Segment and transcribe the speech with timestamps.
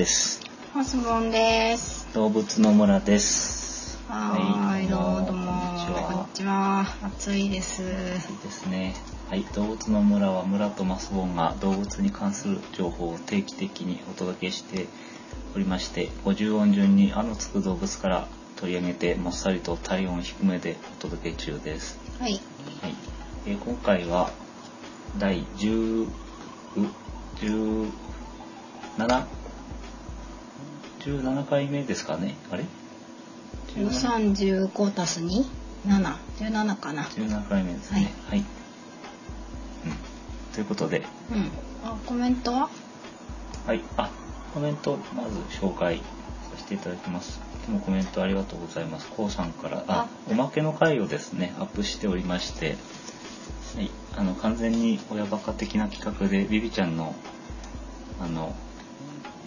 [0.00, 0.40] です。
[0.74, 2.08] マスボンです。
[2.14, 3.98] 動物の村です。
[4.08, 5.52] はーい、どうもどうも。
[5.52, 6.34] こんにちこんはに。
[6.34, 6.86] ちは。
[7.02, 7.82] 暑いです。
[7.82, 8.18] いいで
[8.50, 8.94] すね。
[9.28, 14.86] はい、動物の村は村とマスボンが動物に関する情報を定期的にお届けして
[15.54, 18.26] おりまして、50音順にあのつく動物から
[18.56, 21.98] 取り上げてもっさりと体温低めでお届け中です。
[22.18, 22.40] はい。
[22.80, 22.94] はい、
[23.46, 24.30] えー今回は
[25.18, 26.08] 第10
[27.36, 29.39] 17
[31.00, 32.36] 17回目ですかね？
[32.50, 32.64] あれ？
[33.74, 35.46] 十三十五足す二、
[35.86, 37.04] 七、十七かな。
[37.04, 38.12] 17回目ですね。
[38.28, 38.44] はい、うん、
[40.54, 41.04] ということで。
[41.32, 41.50] うん。
[41.84, 42.68] あ、コメントは？
[43.66, 43.82] はい。
[43.96, 44.10] あ
[44.52, 46.02] コメントまず紹介さ
[46.56, 47.40] せていただきます。
[47.62, 49.08] いつもコメントありがとうございます。
[49.08, 49.78] こうさんから。
[49.78, 50.08] ああ。
[50.28, 52.76] おまけの回をですねアップしておりまして。
[53.76, 53.90] はい。
[54.16, 57.14] あの完全に親バカ的な企画でビビちゃんの
[58.20, 58.54] あの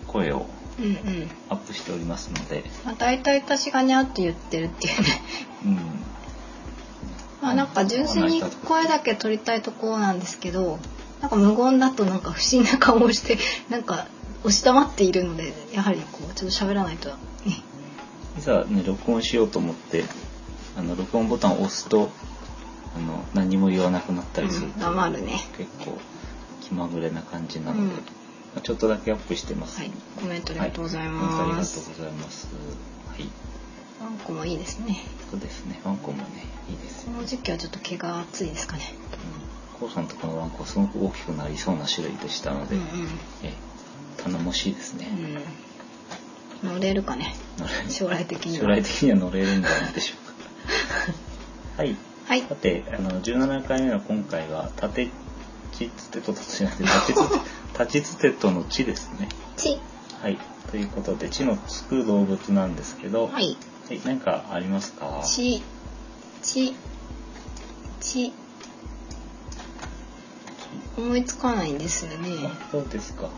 [0.07, 0.45] 声を
[0.79, 1.29] うんうん。
[1.49, 5.07] アップしておりますのでまあ大体私がにゃって言ってるっていうね。
[5.65, 5.77] うん
[7.43, 10.79] まあなんか純粋に声だけ取りたいところなんですけど、
[11.19, 13.37] なんか無言だとなんか不審な顔をして、
[13.69, 14.07] なんか
[14.43, 17.15] 押し黙っているので、やはりこうちょっと喋らないとね。
[18.37, 20.05] いざね録音しようと思って
[20.77, 22.09] あの録音ボタンを押すと
[22.95, 25.45] あの何も言わなくなったりするうんと、黙るね。
[25.57, 25.97] 結構
[26.61, 28.22] 気まぐれな感じなので、うんまあ
[28.61, 29.79] ちょっとだけアップしてます。
[29.79, 29.91] はい。
[30.19, 31.89] コメントありがとうございはいコメントありがとうます。
[31.97, 32.47] ございます。
[33.09, 33.29] はい。
[34.01, 35.01] ワンコもいいですね。
[35.31, 35.79] そうですね。
[35.83, 37.13] ワンコもね、いいですね。
[37.15, 38.83] この時期はちょっと毛が厚いですかね。
[39.73, 39.79] うん。
[39.79, 42.87] コウさんとこのワンコすごく大きくなりそうな種類でしたので、うんうん。
[43.43, 43.53] え
[44.17, 45.07] 頼もしいですね。
[46.63, 46.73] うん。
[46.73, 47.33] 乗れるかね。
[47.89, 48.61] 将来的には。
[48.63, 50.33] 将来的には乗れるんじゃないでしょうか。
[51.83, 51.95] はい。
[52.27, 52.55] はいさ。
[52.55, 55.09] て、あの17回目の今回は縦
[55.73, 57.39] 地つてととじゃなくて立ちつて
[57.79, 59.29] 立ちつてとの地ですね。
[59.57, 59.79] ち。
[60.21, 60.37] はい。
[60.71, 63.57] ということで地のつく動物なんですけど、はい。
[63.87, 65.21] はい、何かありますか？
[65.25, 65.61] ち。
[66.41, 66.73] ち。
[67.99, 68.33] ち。
[70.95, 72.29] 思いつかないんですよね。
[72.43, 73.29] あそうですか。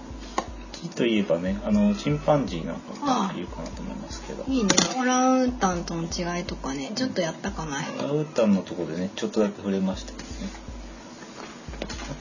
[0.74, 4.44] 木といえばね、あのチンパンジーなんかがいるかなと思いますけど。
[4.48, 4.70] いいね。
[5.00, 7.78] オランウータンとの違いとかね、ちょっとやったかな。
[8.00, 10.65] オランウータンのところでね、ちょっとだけ触れましたけどね。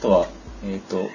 [0.05, 0.27] あとは、
[0.63, 1.09] えっ、と、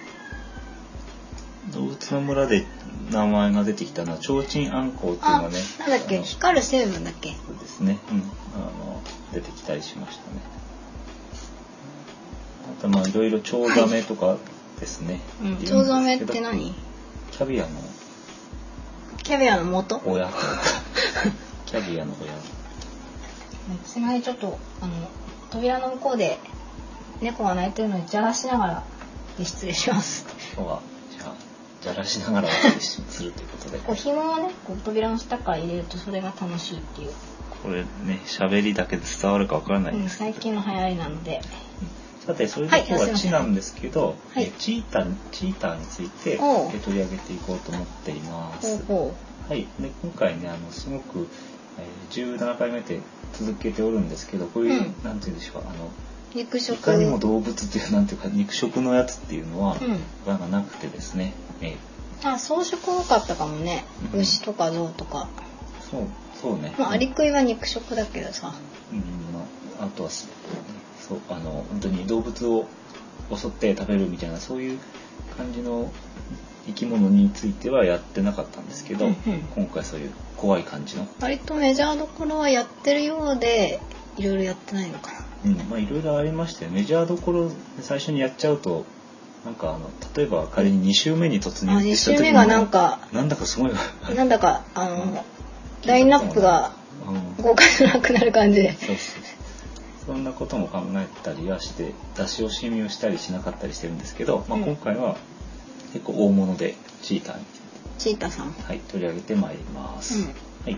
[1.71, 2.65] 動物の村で
[3.11, 7.35] 名前が出てきたのは、チョウチンアンコウっていうのあ、がね、なんだっけ、光る成分だっけ？
[7.45, 8.17] そうですね、うん、
[8.55, 10.41] あの、出てきたりしましたね。
[12.79, 14.37] あと、まあ、いろいろチョウザメとか
[14.79, 15.21] ですね。
[15.39, 15.47] うん。
[15.49, 16.73] いるんチョウザメって何？
[17.29, 17.69] キャビアの。
[19.21, 20.01] キャビアの元？
[20.03, 20.33] 親と
[21.67, 22.31] キャビアの親
[23.85, 24.93] す みません、ちょっと、あの、
[25.51, 26.39] 扉の向こうで
[27.21, 28.83] 猫が鳴いてるのにじゃらしながら
[29.37, 30.25] で失礼します。
[30.55, 30.81] 今日は
[31.17, 31.35] じゃあ
[31.81, 33.77] じゃらしながらするということで。
[33.79, 37.11] こう紐をね、こう扉の下から入れるとそれが楽しいっていう、
[37.63, 41.41] これね喋りだけで伝わるかわからないうんんですけど、最近の流行りなので。
[42.25, 43.33] さてそれで今日はいあすいません。
[43.33, 44.43] は地なんですけど、はい。
[44.43, 46.37] えチーターチーターについて
[46.83, 48.83] 取り上げていこうと思っています。
[48.87, 49.67] はい。
[49.79, 51.27] で今回ねあのすごく、
[51.77, 52.99] えー17回目で
[53.33, 54.95] 続けておるんですけどこういう、うん。
[55.03, 55.89] なんて言うんでしょうあのう。
[56.35, 56.81] 肉い食。
[56.81, 60.37] かにも動物っていうなんていうか肉食のやつっていうのは、うん。
[60.39, 61.77] がなくてですね、え
[62.23, 63.85] あ、草食多かったかもね。
[64.13, 65.27] うん牛とか象とか。
[65.81, 66.01] ーそう
[66.41, 68.53] そうね、まあ、アリクイは肉食だけどさ。
[68.91, 68.99] うん
[69.33, 69.45] ま
[69.81, 70.27] あ、あとはす
[71.07, 72.67] そうあの本当に動物を
[73.35, 74.79] 襲って食べるみたいなそういう
[75.37, 75.91] 感じの
[76.67, 83.81] 生き物についてはやってなかったんですけど、うんうん今回そういう怖い感じの、割とメジャーどころはやってるようで、
[84.17, 85.28] いろいろやってないのかな。
[85.45, 85.55] うん。
[85.69, 88.85] まあいろいろありましてメジャーどころで最初にやっちゃうと
[89.45, 94.23] なんかあの例えば仮に2週目に突入あ、2した時に週目がなんか、なんだかすごいな。
[94.23, 95.25] んだか、あの、
[95.85, 96.73] ラインナップが
[97.07, 97.43] うん。
[97.43, 98.73] 豪華じゃなくなる感じで。
[98.73, 99.39] そうそうそう。
[100.05, 104.65] そんなことも考えたりはして出し惜しみをしたりしなかったりしてるんですけど、まあ、うん。
[104.65, 105.17] 今回は
[105.93, 107.45] 結構大物でチーターに、
[107.97, 108.51] チータさん。
[108.51, 110.25] はい、取り上げてまいります、うん。
[110.25, 110.31] は
[110.67, 110.77] い、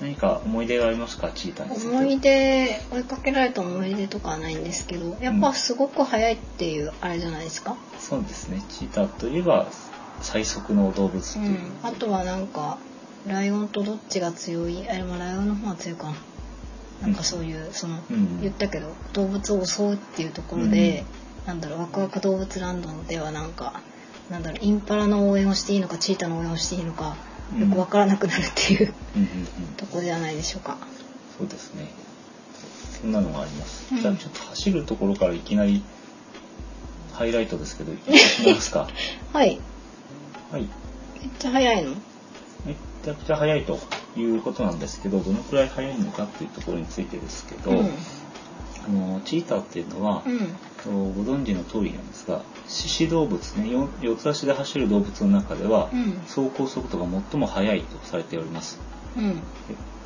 [0.00, 1.30] 何か思い出がありますか？
[1.34, 8.62] チーター思い出追いかけられた思い出とかはないんですけどやっぱすごく速いっていうあれじゃないですか、そうですね。
[8.68, 9.68] チーターといえば
[10.20, 12.78] 最速の動物とういう、ん、あとはなんか
[13.26, 14.88] ライオンとどっちが強い？
[14.88, 16.16] あれもライオンの方が強いかな。
[17.02, 18.40] なんかそういうその、うん。
[18.40, 21.04] 言ったけど動物を襲うっていうところで、
[21.46, 23.80] なんだろうワクワク動物ランドではなんか
[24.30, 27.14] なんだろうインパラの応援をしていいのかチーターの応援をしていいのかうん
[27.58, 28.92] よくわからなくなるっていう。
[29.16, 29.46] うんうんうん。
[29.76, 30.76] とこじゃないでしょうか。
[31.38, 31.88] そうですね。
[33.00, 34.00] そんなのがあります、うん。
[34.00, 35.82] じゃあちょっと走るところからいきなり
[37.12, 38.12] ハイライトですけど行って
[38.46, 38.88] みますか。
[39.32, 39.60] はい。
[40.50, 40.62] はい。
[40.62, 41.90] めっちゃ速いの？
[42.64, 43.78] めちゃくちゃ速いと
[44.16, 47.90] いうことなんですけどどのくらい速いのかっていうところについてですけど、うん
[48.86, 50.56] あのチーターっていうのは、うん。
[50.86, 56.12] ご存知の通りなんですが四肢動物ねよ四つ足で走る動物の中では、うん。
[56.26, 58.78] 走行速度が最も速いとされております。
[59.16, 59.40] うん。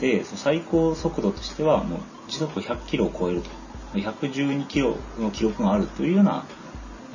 [0.01, 3.51] で最高速度としてはもう時速100キロを超えると。
[3.93, 6.45] 112キロの記録があるというような、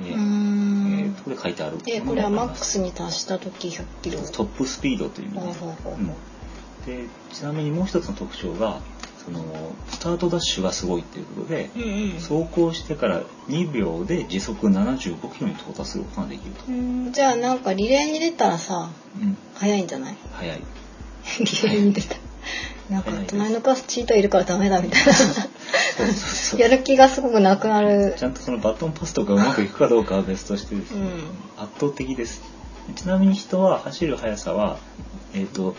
[0.02, 1.14] えーえん。
[1.14, 1.78] ーところで書いてある。
[1.88, 4.20] えもこれはマックスに達した時100キロ。
[4.20, 5.40] トップスピードという意味で。
[5.40, 5.94] ほうほうほうほう。
[5.94, 6.08] うん。
[6.86, 8.82] でちなみにもう一つの特徴が
[9.26, 9.42] その
[9.90, 12.12] スタートダッシュがすごいっていうことでうんうん。
[12.20, 17.12] 走行してから2秒で時速75キロに到達することができると、うん。
[17.12, 18.90] じゃあなんかリレーに出たらさ
[19.20, 20.16] うん、速いんじゃない？
[20.34, 20.60] 速い。
[21.40, 22.16] リレーに出た。
[22.90, 25.14] なんか隣のクラスチートいるからダメだみたいな。
[25.14, 25.42] そうそ
[26.04, 26.60] うそう。
[26.60, 28.14] やる気がすごくなくなる。
[28.18, 31.64] ちゃんとそのバトンパスとかうまくいくかどうかは別としてですね、うん。
[31.64, 32.44] 圧倒的です。
[32.96, 34.78] ちなみに人は走る速さは
[35.34, 35.76] えっ、と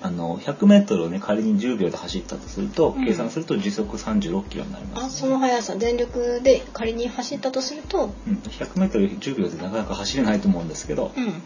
[0.00, 3.04] あの 100m をね仮に10秒で走ったとすると、うん。
[3.04, 8.14] 計算すると時速36キロになります、あその速さ全力で仮に走ったとすると？
[8.26, 11.24] うん、100m10 秒でなかなか走れないと思うんですけど、うん。
[11.24, 11.42] うん、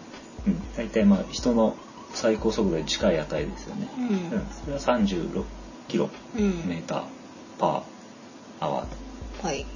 [0.76, 1.76] 大体まあ人の
[2.14, 4.08] 最高速度に近い値ですよね、ううん。
[4.08, 5.44] ん、それは36
[5.88, 6.68] キロうん。
[6.68, 7.02] メーター
[7.58, 8.86] パーアワー
[9.40, 9.60] と、はい。
[9.60, 9.70] うん、な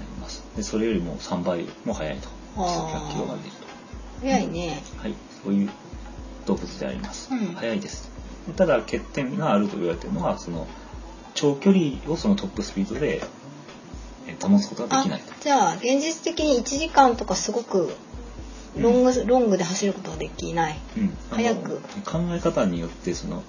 [0.00, 0.42] ります。
[0.56, 2.28] でそれよりも3倍も速いと。
[2.56, 3.10] あー。
[3.10, 3.50] 100キロが出る
[4.22, 4.82] 速いね。
[4.96, 5.14] とはい。
[5.44, 5.70] そういう
[6.46, 7.38] 動物であります、うん。
[7.54, 8.10] 速いです。
[8.46, 10.66] でただ欠点があると言われているのはその
[11.34, 13.22] 長距離をそのトップスピードで
[14.26, 15.20] え保つことがであきない。
[15.20, 17.92] とじゃあ現実的に1時間とかすごく
[18.78, 20.78] ロング、ロングで走ることができない。
[20.96, 21.80] うん、早く。
[22.04, 23.42] 考え方によってその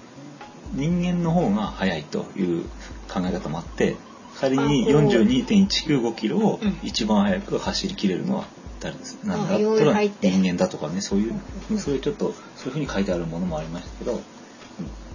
[0.72, 2.64] 人間の方が速いという
[3.08, 3.96] 考え方もあって
[4.38, 6.78] 仮にあこう42.195キロをうん。
[6.82, 8.44] 一番速く走りきれるのは
[8.80, 9.44] 誰ですなんだ？
[9.44, 9.54] った
[9.92, 11.34] ら人間だとかねそういう
[11.70, 11.78] うん。
[11.78, 14.20] そういうちょっとそういうふうに書いてあるものもありましたけどうん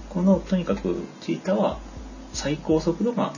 [0.10, 1.80] このとにかくチーターは
[2.34, 3.34] 最高速度が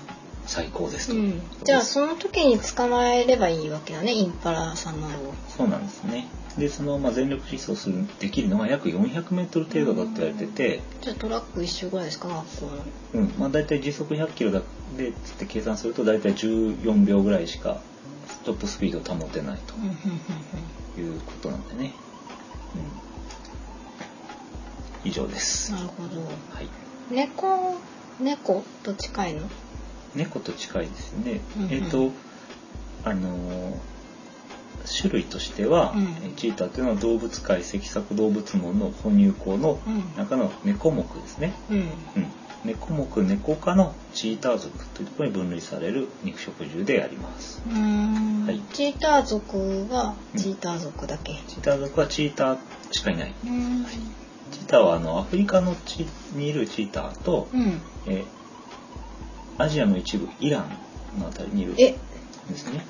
[0.45, 5.33] 最高ですと、うん、じゃあその時に捕まえればいいわけだねインパラさんのを。
[5.47, 6.27] そうなんですね。
[6.57, 12.71] でその、まあ、全力疾走するできるのが約 400m 程度だと言われてて、じゃあトラック一周ぐらいですか学校の。
[13.15, 13.33] うん。
[13.37, 14.61] まあ、大体時速100キロだ
[14.97, 17.81] でつって計算すると大体14秒ぐらいしか
[18.45, 19.73] トップスピードを保てないと。
[20.99, 21.91] いうことなんでね、
[25.03, 25.73] うん、以上です。
[25.73, 26.21] うんなるほど。
[26.21, 26.69] はい。
[27.11, 27.75] 猫
[28.19, 29.49] 猫と近いの？
[30.15, 31.71] 猫と近いですね、うんうん。
[31.71, 32.11] えっ、と
[33.03, 33.75] あのー
[35.01, 36.03] 種類としては、うん。
[36.23, 40.15] えチーターというのは動物界脊索動物門の哺乳綱のうん。
[40.15, 41.77] 中の猫目ですね、うん。
[41.77, 41.87] うん、
[42.65, 47.61] 猫目猫科のチーター属というところに分類される肉食獣であります。
[47.67, 48.59] はい。
[48.73, 49.57] チーター族
[49.89, 51.33] はチーター族だけ。
[51.47, 52.57] チーター族はチーター
[52.91, 53.33] しかいない。
[53.45, 53.85] うん。
[54.51, 57.81] チーターはあのアフリカの地にいるチーターと、うん。
[58.07, 58.25] えー
[59.57, 60.77] アジアの一部イラン
[61.17, 61.95] のあたりにいるんえ
[62.49, 62.85] ですね、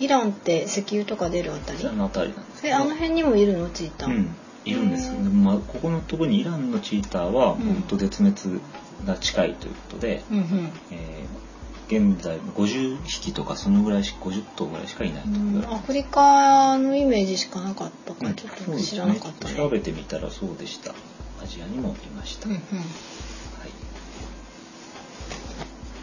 [0.00, 3.70] イランって石油とか出るあたうん、りあの辺にもいるの？
[3.70, 4.34] チーター、うん、
[4.68, 7.60] いるんです、へーでもまあ、ここのところにイランのチーターはうん。
[7.60, 8.60] 本当絶滅
[9.04, 10.72] が近いということで、うんうん。
[10.90, 11.48] えー
[11.88, 15.32] 現在50匹とかそのぐらいし50頭ぐらいしかいないとう。
[15.32, 15.64] ん。
[15.72, 18.26] アフリカのイメージしかなかったかうん。
[18.28, 19.54] らちょっと知らなかったね。
[19.56, 20.94] 調べてみたらそうでした。
[21.42, 22.60] アジアにもいました、うんうん。
[22.60, 23.70] はい、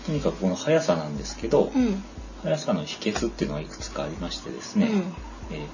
[0.08, 2.04] とにかくこの速さなんですけど、うん。
[2.42, 5.14] 速さの秘訣っていうのがいくつかありましてですね、うん。
[5.52, 5.68] えー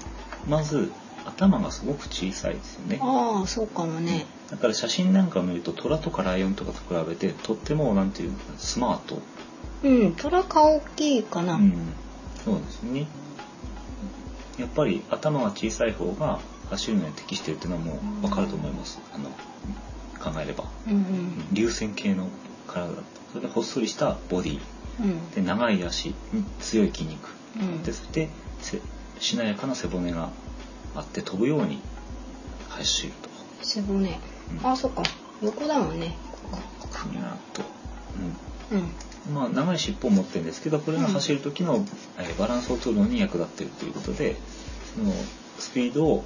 [0.50, 0.92] まず
[1.26, 3.00] 頭がすごく小さいですよね。
[3.02, 4.26] ああそうかもね。
[4.50, 9.22] だから写真なんかを見ると虎とかライオンとかと比べてとってもなんていうかスマート、
[9.84, 11.56] うん虎顔大きいかな。
[11.56, 11.94] うん、
[12.44, 13.08] そうですね。
[14.58, 19.00] やっぱり頭が小さい方が走るのに適しているっていうのはもう分かると思います。
[19.14, 19.30] あの
[20.20, 20.66] 考えれば。
[20.88, 21.54] うんうん。
[21.54, 22.28] 流線形の
[22.68, 22.94] 体
[23.32, 24.60] それで細っそりしたボディ。
[25.00, 25.32] うん。
[25.32, 27.30] で長い足に強い筋肉。
[27.60, 27.84] うん。
[27.84, 28.82] でそしてせ
[29.20, 30.30] しなやかな背骨が
[30.96, 31.80] あって飛ぶように
[32.70, 33.30] 走ると。
[33.62, 34.20] 背骨。
[34.62, 34.68] うん。
[34.68, 35.04] あそっか。
[35.42, 36.16] 横だもんね。
[36.92, 37.64] ふにゃーっと、
[38.72, 38.78] うん。
[38.78, 41.86] うん、まあ長い尻尾を持ってるんですけどこれが走る時の、
[42.18, 44.36] えーバランスを取るのに役立っているということで
[44.96, 45.12] その
[45.60, 46.24] スピードを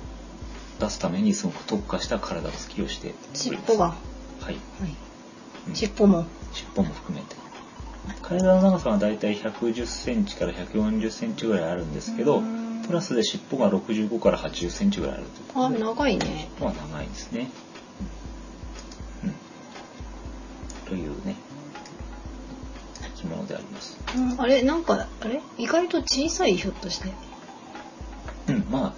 [0.80, 3.86] 出すためにすごく特化した体つきをして尻尾が。
[3.86, 3.96] は
[4.42, 4.58] はい、い。
[5.70, 5.76] うん。
[5.76, 6.26] 尻尾も。
[6.54, 7.36] 尻尾も含めて。
[8.22, 15.24] 体の長さはだいたい110センチから140センチぐらいあるんですけどうんプラスで尻尾が65から80センチぐらいある
[15.56, 16.50] あ長いね。
[16.60, 17.50] まあ長いですね。
[19.24, 19.30] うん。
[19.30, 19.36] うん
[20.86, 21.36] というね、
[23.16, 23.98] 生き物であります。
[24.16, 25.42] うんあれなんかあれ？
[25.58, 27.10] 意外と小さいひょっとして。
[28.48, 28.94] うん、まあ、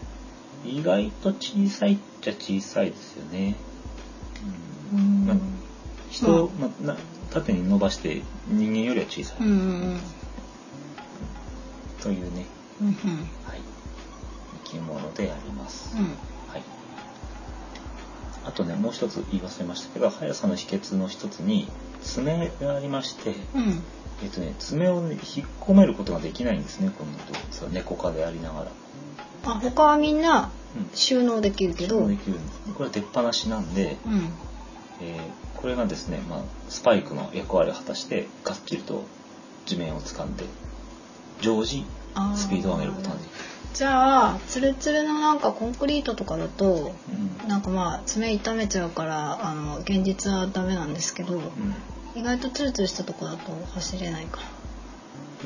[0.65, 3.55] 意外と小さいっちゃ小さいですよね。
[4.93, 5.37] うんまあ
[6.09, 6.97] 人、まあ、な
[7.31, 9.53] 縦に伸ばして人間よりは小さい、うんう
[9.95, 9.99] ん
[12.01, 12.45] というね、
[12.79, 13.76] うんうんはい、生
[14.69, 15.95] き物であります。
[15.97, 16.03] うん。
[16.03, 16.63] はい。
[18.45, 21.67] あとね、もう一つ言い忘れましたけど、速さの秘訣の一つに
[22.01, 23.83] 爪がありまして、うん。
[24.23, 28.71] えっとね、爪を、ね、引っ込めることができないんですね、この動物は猫科でありながら。
[29.45, 30.89] あ他はみんなうん。
[30.93, 32.07] 収納できるけど？
[32.07, 32.59] できるんです。
[32.73, 34.29] これは出っ放しなんで、うん。
[35.01, 39.03] えーこれがですね、まあ、スパイクの役割を果たしてがっちりと
[39.65, 40.45] 地面を掴んで
[41.41, 41.83] 常時
[42.35, 43.31] スピードを上げることができる。
[43.73, 46.93] じゃあツルツルのなんかコンクリートとかだと
[47.43, 47.47] うん。
[47.47, 51.75] なんかまあ爪痛めちゃうからあの現実はダメなんですけどうん。
[52.15, 54.47] 意外とツルツルしたとこだと走れないから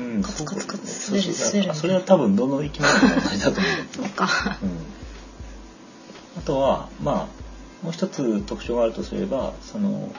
[0.00, 1.10] うん、カツカツカツ。
[1.12, 3.72] 滑る滑るあそれは多分どの生き物も同じだと思う。
[3.92, 4.58] そうか。
[4.62, 10.10] うん、あとはまあもう一つ特徴があるとすればその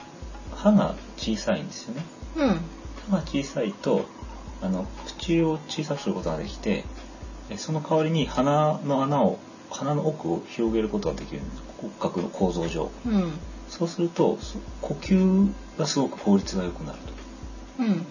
[0.54, 2.04] 歯が小さいんですよね。
[2.36, 2.60] うん。
[3.10, 4.04] 歯が小さいと
[4.62, 6.84] あの口を小さくすることができて
[7.50, 9.38] えその代わりに鼻の穴を
[9.70, 11.62] 鼻の奥を広げることができるんです。
[11.78, 12.90] 骨格の構造上。
[13.06, 13.32] うん。
[13.68, 17.88] そうするとそ呼吸がすごく効率が良くなると、うん。
[17.88, 18.04] うん、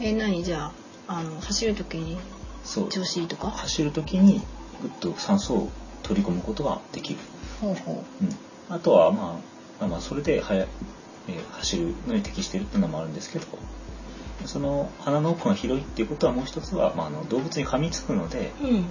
[0.00, 0.42] え何？
[0.42, 0.72] じゃ
[1.06, 2.18] ああの走る時に？
[2.64, 3.50] 調子いいとか？
[3.50, 4.40] 走る時に
[4.82, 5.70] ぐっと酸素を
[6.02, 7.20] 取り込むことができる。
[7.60, 8.24] ほうほう。
[8.24, 8.36] ん、
[8.68, 9.38] あとは、ま
[9.80, 10.68] あ、まあそれで速い、
[11.28, 13.46] えー走るのに適しているっていうのもあるんですけど
[14.46, 18.76] その鼻の奥が広いっていうことはもう一つは、まあ、あの動物に噛みつくのでううん。
[18.76, 18.86] あの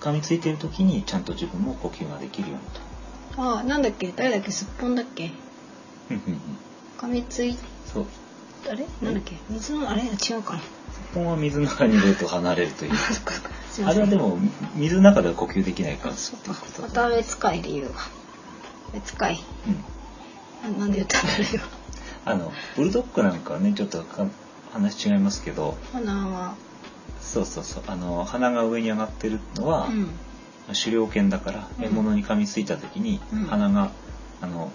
[0.00, 3.58] 噛みついている時にちゃんと自分も呼吸ができるようにと。
[3.58, 4.12] あなんだっけ？
[4.14, 4.50] 誰だっけ？
[4.50, 5.30] すっぽんだっけ？
[6.98, 7.56] 噛みつい
[7.92, 8.06] そう。
[8.68, 8.84] あれ？
[9.02, 9.36] なんだっけ？
[9.50, 10.02] 水のあれ？
[10.02, 10.06] 違
[10.38, 10.60] うかな。
[10.60, 10.64] ス
[11.12, 12.92] ッポンは水の中に入れると離れるという。
[13.86, 14.38] あれはでも
[14.74, 16.14] 水の中では呼吸できないから。
[16.14, 16.56] そうか。
[16.82, 17.90] また別かい理由が
[18.92, 19.38] 別かい
[20.66, 20.72] うん。
[20.72, 21.46] ななんで言ったんだろう。
[21.54, 21.62] 今
[22.24, 24.26] あのブルドッグなんかはねちょっとか
[24.72, 25.76] 話違いますけど。
[25.92, 26.54] 鼻は
[27.20, 27.82] そうそうそう。
[27.86, 30.08] あの鼻が上に上がってるのは、うん。
[30.74, 31.84] 狩猟犬だからうん。
[31.84, 33.44] 獲物に噛みついた時にうん。
[33.44, 33.90] 鼻が、
[34.40, 34.70] あの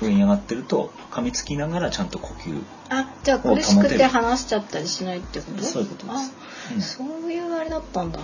[0.00, 2.60] 上に上がってると噛みつきながらちゃんと呼吸
[2.90, 5.62] あじゃあ苦しくて話しちゃったりしないってこと？
[5.62, 6.34] そういうことです。
[6.72, 6.80] あ、うん。
[6.80, 8.18] そういうあれだったんだ。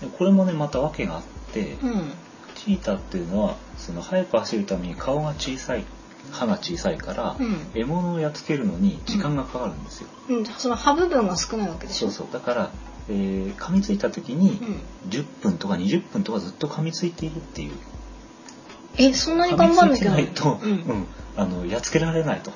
[0.00, 2.12] でこれもねまた訳があって、うん。
[2.54, 5.84] チーターっていうのはその速く走るために顔が小さい
[6.30, 7.70] 歯が小さいから、うん。
[7.74, 10.44] 獲物をやっつけるのに時間がかかるんですよ、うん。
[10.44, 12.10] その歯部分が少ないわけでしょ。
[12.10, 12.32] そうそう。
[12.32, 12.70] だから、
[13.08, 14.58] えー噛みついた時に
[15.04, 15.10] うん。
[15.10, 17.72] 10分とか20分とかずっと噛みついているっていう。
[18.98, 20.70] えそんなに頑張んなきゃ噛みついてないと、うん。
[20.70, 21.06] うん。
[21.36, 22.52] あのやっつけられないと。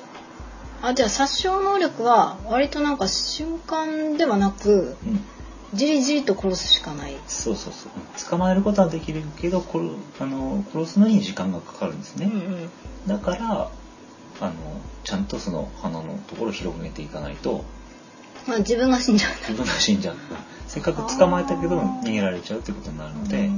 [0.81, 5.19] あじゃあ殺傷能力は割となんか瞬間ではなくうん
[5.73, 7.15] じりじりと殺すしかない。
[7.27, 7.91] そうそうそう。
[8.29, 9.77] 捕まえることはできるけど、殺
[10.19, 12.25] あの殺すのに時間がかかるんですね。
[12.25, 12.69] うんうん。
[13.07, 13.69] だから
[14.39, 14.53] あの
[15.03, 17.65] ちゃんとその鼻のところを広げていかないと。
[18.47, 20.15] まあ自分が死んじゃう自分が死んじゃう。
[20.67, 23.49] せっかく捕まえたけど逃げられちゃうってことになるので、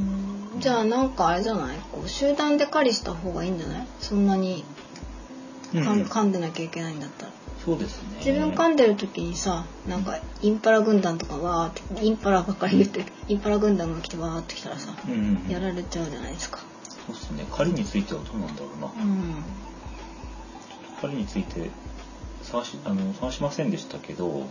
[0.60, 1.78] じゃあなんかあれじゃない？
[1.92, 3.88] こう集団で狩りした方がいいんじゃない？
[4.00, 4.64] そんなに
[5.74, 7.32] 噛んでなきゃいけないんだったら
[7.66, 8.10] そうですね。
[8.26, 16.60] 自分噛んでる時にさなんかインパラ軍団とかわーってインパラばっかり言ってインパラ軍団が来てわーって来たらさうんうんうんやられちゃうじゃないですか
[17.06, 17.46] そうですね。
[17.52, 18.88] 狩りについてはどうなんだろうな。
[18.88, 19.44] うん
[21.02, 21.70] 狩りについて
[22.44, 24.46] 探しあの探しませんでしたけど、うん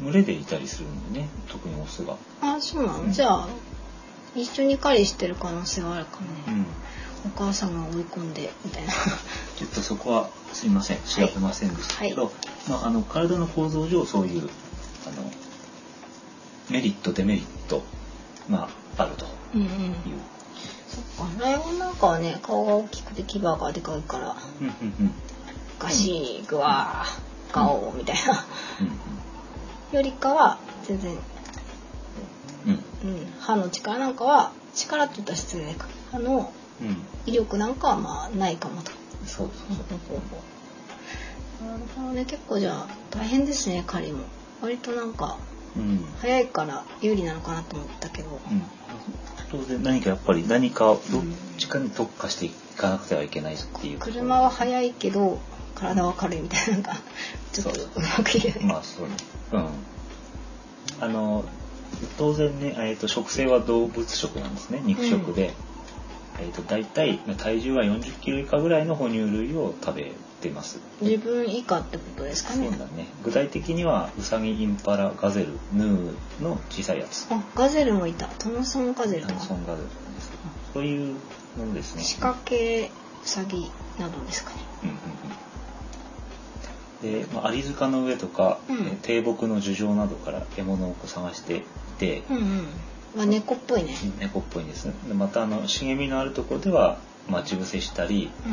[0.00, 2.16] 群れでいたりするんでね、特にオスが。
[2.40, 3.48] あそうなの、うんじゃあ
[4.36, 6.66] 一緒に狩りしてる可能性はあるかもね、うん。
[7.26, 10.98] お母さんが追い込んでみたいなちょっとそこはすいません。
[10.98, 12.32] 調べませんでしたけど、はい。
[12.70, 14.48] まあ、あの体の構造上そういう
[15.06, 15.30] あの
[16.70, 17.82] メリットデメリット
[18.50, 19.26] があると。
[19.54, 19.66] うんうん。
[19.66, 19.94] いう。
[20.88, 21.42] そっか。
[21.42, 25.14] ライオンなんかはね顔が大きくて牙がでかいからうんうん
[25.78, 28.44] ガシーグワーガオーみたいな。
[28.80, 28.98] うん
[29.90, 31.12] よりかは全然、
[32.66, 32.72] うん。
[33.06, 33.16] うん。
[33.16, 36.52] うん、歯の力なんかは力って言ったら失礼か歯の
[36.82, 36.96] うん。
[37.24, 38.92] 威力なんかはまあないかもと。
[39.26, 40.14] そうそうそ
[41.64, 41.66] う。
[41.66, 42.24] なるほどね。
[42.24, 44.24] 結構じゃあ大変ですね狩りも。
[44.62, 45.38] 割となんか
[45.76, 46.04] うん。
[46.20, 48.30] 早いから有利なのかなと思ったけど。
[48.30, 48.62] うん。
[49.50, 50.98] 当然何かやっぱり何かどっ
[51.56, 53.98] ちかに特化していかなくてはいけないっていう。
[53.98, 55.38] 車は速いけど
[55.74, 56.96] 体は軽いみたいななんか
[57.52, 59.16] ちょっとうまく言えない、まあそうね。
[59.52, 59.68] うん。
[61.00, 61.44] あの
[62.18, 65.54] 当然ね、えー、と食性は動物食なんですね肉食で、
[66.40, 70.80] えー、と大体体重は4 0キロ以下ぐらいの哺乳類を食べてます。
[71.00, 72.68] 自分以下ってことですかね。
[72.68, 73.08] そうだね。
[73.24, 77.26] 具体的にはウサギインパラガゼルヌーの小さいやつ。
[77.30, 78.26] あガゼルもいた。
[78.26, 79.88] トムソンガゼルトムソンガゼル
[80.72, 81.14] そういう
[81.56, 82.02] ものですね。
[82.20, 82.90] 鹿系
[83.24, 84.56] ウサギなどですかね。
[84.84, 84.96] うんうん
[87.16, 87.26] うん。
[87.26, 88.86] で、まあ、アリ塚の上とか、うん。
[88.86, 91.62] え低木の樹上などから獲物を探してい
[91.98, 92.66] て、うんうん
[93.16, 93.94] まあ猫っぽいね。
[94.18, 94.86] 猫っぽいんです。
[94.86, 96.98] ねでまたあの茂みのあるところでは
[97.28, 98.48] 待ち伏せしたり、う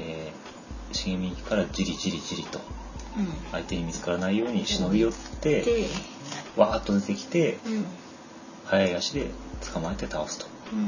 [0.00, 0.52] えー
[0.94, 3.28] 茂みからじりじりじりとんうん。
[3.50, 5.86] 相手に見つからないように忍び寄ってで
[6.56, 7.86] わーっと出てきてうん。
[8.66, 9.30] 速い足で
[9.72, 10.46] 捕まえて倒すと。
[10.72, 10.78] うん。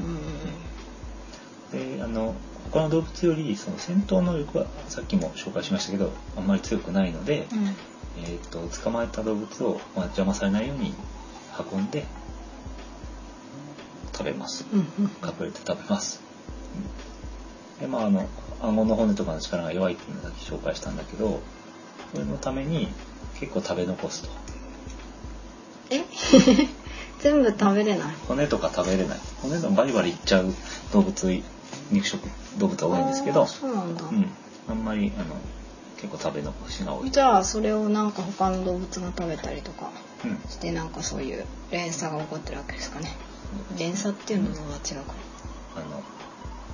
[1.81, 1.97] うん。
[1.97, 2.35] であの
[2.71, 7.59] 他の動物よりその戦闘能力はさっきも紹介しましたけどあんまり強くないので、うん。
[7.59, 7.77] うん
[8.17, 10.95] えー、と捕まえた動物を、まあ、邪魔されないように
[11.73, 12.07] 運んで
[14.17, 14.65] 食べます。
[14.73, 15.05] うんうん。
[15.05, 16.21] 隠れて食べます、
[16.77, 18.29] うんでまああの
[18.61, 21.41] 顎の骨とかの力が弱いっていうのをさっき紹介したんだけど
[22.13, 22.89] それのために
[23.41, 24.29] 結構食べ残すと。
[25.91, 26.05] え？
[27.21, 28.15] 全部食べれない？
[28.29, 29.19] 骨とか食べれない。
[29.43, 30.55] 骨のバリバリいっちゃう
[30.93, 31.43] 動物
[31.91, 32.23] 肉食
[32.59, 34.31] 動物は多いんですけどそうなんだ、うん、
[34.69, 35.37] あんまりあの
[36.01, 37.11] 結構食べ残しが多い。
[37.11, 39.91] じゃあそれをなんか他の動物が食べたりとか
[40.25, 40.39] うん。
[40.49, 43.11] してなんかそういう連鎖が起こってるわけですかね
[43.79, 45.15] 連鎖っていうのは違うか
[45.77, 45.99] あの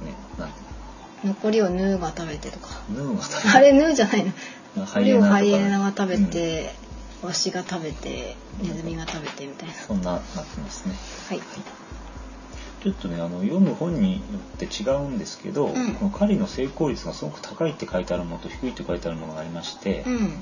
[0.07, 0.71] ねなんて
[1.25, 2.69] 残りをヌーが食べてとか。
[2.91, 4.31] ヌーが食べあれヌーじゃないの。
[4.87, 6.75] ハ残りをハイエナが食べて、
[7.23, 9.75] ワシが食べてネズミが食べてみたいな。
[9.75, 10.95] そんななってますね。
[11.29, 11.41] はい。
[12.83, 14.21] ちょっとねあの読む本によ
[14.55, 15.95] って違うんですけど、ん。
[15.95, 20.33] この狩りの成功率がすごく高いって書いてあるものと低いって書いてあるものがありまして、うん。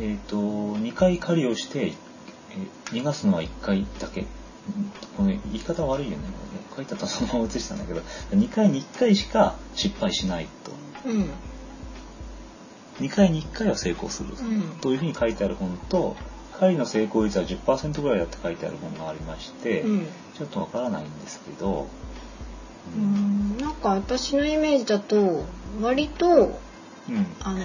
[0.00, 1.94] えっ、と2回狩りをして、えー
[2.90, 4.24] 逃がすのは1回だけ
[5.16, 6.18] この言い方悪いよね。
[6.76, 11.08] 書いてあったらそのまま写したんだけど2回に1回しか失敗しないと。
[11.08, 11.30] うん。
[13.00, 14.62] 2回に1回は成功する、うん。
[14.80, 16.16] というふうに書いてある本と
[16.58, 20.06] 狩りの成功率は10%ぐらいだって書いてある本がありまして、うん。
[20.36, 21.88] ちょっとわからないんですけど、
[22.96, 23.58] ううんん。
[23.58, 25.44] なんか私のイメージだと
[25.80, 26.60] 割と
[27.08, 27.26] うん。
[27.40, 27.64] あの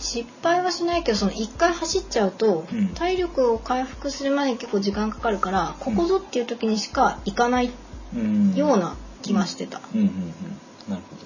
[0.00, 2.88] 失敗はしないけどその1回走っちゃうと、うん。
[2.88, 7.70] 体力を回復するまでに結構時間かかるからここぞっていう時にしか行かない
[8.14, 9.80] うんような気がしてた。
[9.94, 10.12] うんうんうん。
[10.88, 11.16] なるほ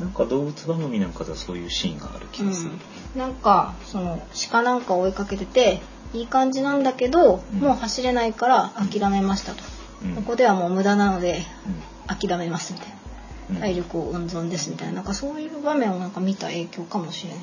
[0.00, 0.04] ど。
[0.04, 2.70] なんか動物番組なんかではそういうシーンがある気がする、
[3.14, 3.20] うん。
[3.20, 5.80] なんかその鹿なんかを追いかけてて
[6.14, 7.60] いい感じなんだけど、うん。
[7.60, 9.62] もう走れないから諦めましたと、
[10.04, 10.14] うん。
[10.16, 11.44] ここではもう無駄なので
[12.08, 13.01] う諦めますみたいうんな
[13.60, 14.94] 体力を温存ですみたいな。
[14.94, 17.38] なんかそういう場面をなんか見た影響かもしれない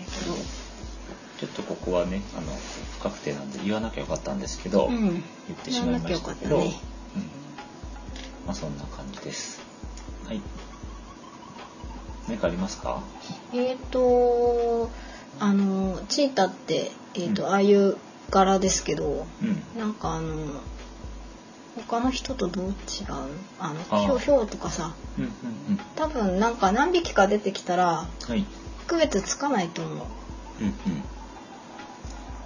[1.40, 2.52] ちょっとここはねあの
[2.98, 5.24] 不確定なんで言わなきゃよかったんですけど、けど、うん、言っ
[5.64, 6.80] てしまいましたけど、言わなきゃよか
[7.16, 7.22] うん。
[8.46, 9.62] まあそんな感じです。
[10.28, 10.42] はい。
[12.28, 13.02] 何かありますか？
[13.54, 14.90] えっ、と
[15.40, 17.50] あのチータって、えーとうん。
[17.50, 17.96] ああいう
[18.30, 19.64] 柄ですけどうん。
[19.80, 20.62] なんかあの
[21.88, 22.76] 他の人とどう違う？
[23.60, 24.94] あのひょうひょうとかさ。
[25.18, 25.34] うんうんう
[25.74, 25.80] ん。
[25.96, 28.46] 多分なんか何匹か出てきたらはい。
[28.88, 29.96] 区別つかないと思う。
[30.62, 30.74] うんうん。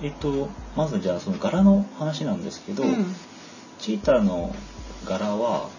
[0.02, 3.15] えっとまずじゃあその柄の話なんですけど、うん。
[3.80, 4.56] チーターの
[5.06, 5.69] 柄は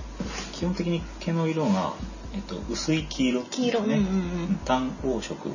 [0.53, 1.95] 基本的に毛の色が、
[2.35, 3.41] えっと、薄い黄色。
[3.41, 4.17] ってい黄色、うかね、うんうんう
[4.53, 4.61] ん。
[4.65, 5.51] 単黄色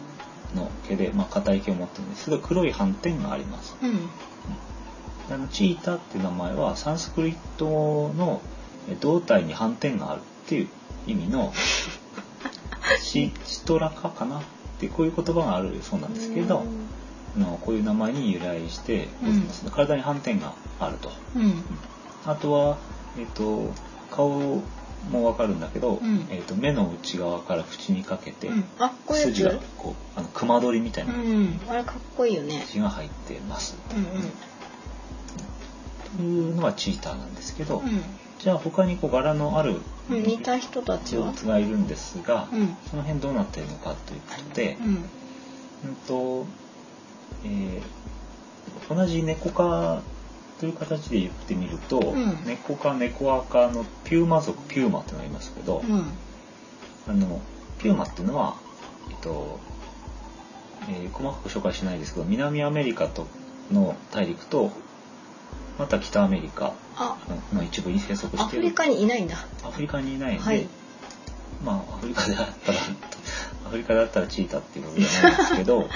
[0.55, 3.75] の毛で、まあ、硬い毛を持ってるんですごい黒い斑点があります。
[3.81, 4.09] うん
[5.31, 8.41] あのチーターっていう名前はサンスクリットの
[8.89, 10.67] え胴体に斑点があるっていう
[11.07, 11.53] 意味の
[13.01, 14.41] シシトラカかなっ
[14.79, 16.63] てこういう言葉があるそうなんですけど、
[17.35, 19.71] あのこういう名前に由来して、うん。
[19.71, 21.11] 体に斑点があると。
[21.35, 21.63] うん。
[22.25, 22.77] あとは、
[23.17, 23.73] えっと
[24.09, 24.61] 顔
[25.11, 26.27] もわかるんだけど、うん。
[26.29, 28.63] えっと目の内側から口にかけて、うん。
[28.79, 31.59] あこういう筋がこうあの熊取りみたいなうん。
[31.67, 32.63] あれかっこいいよね。
[32.65, 33.77] 筋が入ってます。
[33.95, 34.09] うんと
[36.19, 37.81] いうのはチーターなんですけど、う
[38.39, 42.77] じゃあ他にこう柄のある似た人たち動は物がいるんですが、うん。
[42.89, 44.87] その辺どうなっているのかということで、うん。
[44.87, 46.45] うんと
[47.43, 47.81] えー
[48.87, 50.01] 同じ猫科
[50.59, 52.43] という形で言ってみると、ん。
[52.45, 56.11] 猫科猫赤のピューマ族ピューマっていうのがいますけど、うん。
[57.07, 57.41] あの
[57.79, 58.55] ピューマっていうのは、
[59.11, 59.59] えっと
[60.89, 63.27] えー細かく紹介しないですけど南アメリカと
[63.71, 64.71] の大陸と
[65.79, 67.17] また北アメリカあ。
[67.53, 68.43] の一部に生息している。
[68.43, 69.37] アフリカにいないんだ。
[69.63, 70.67] アフリカにいないので、はい。
[71.63, 72.77] まあアフリカであったら
[73.65, 75.87] アフリカだったらチーターっていうことじゃないんですけど、うん、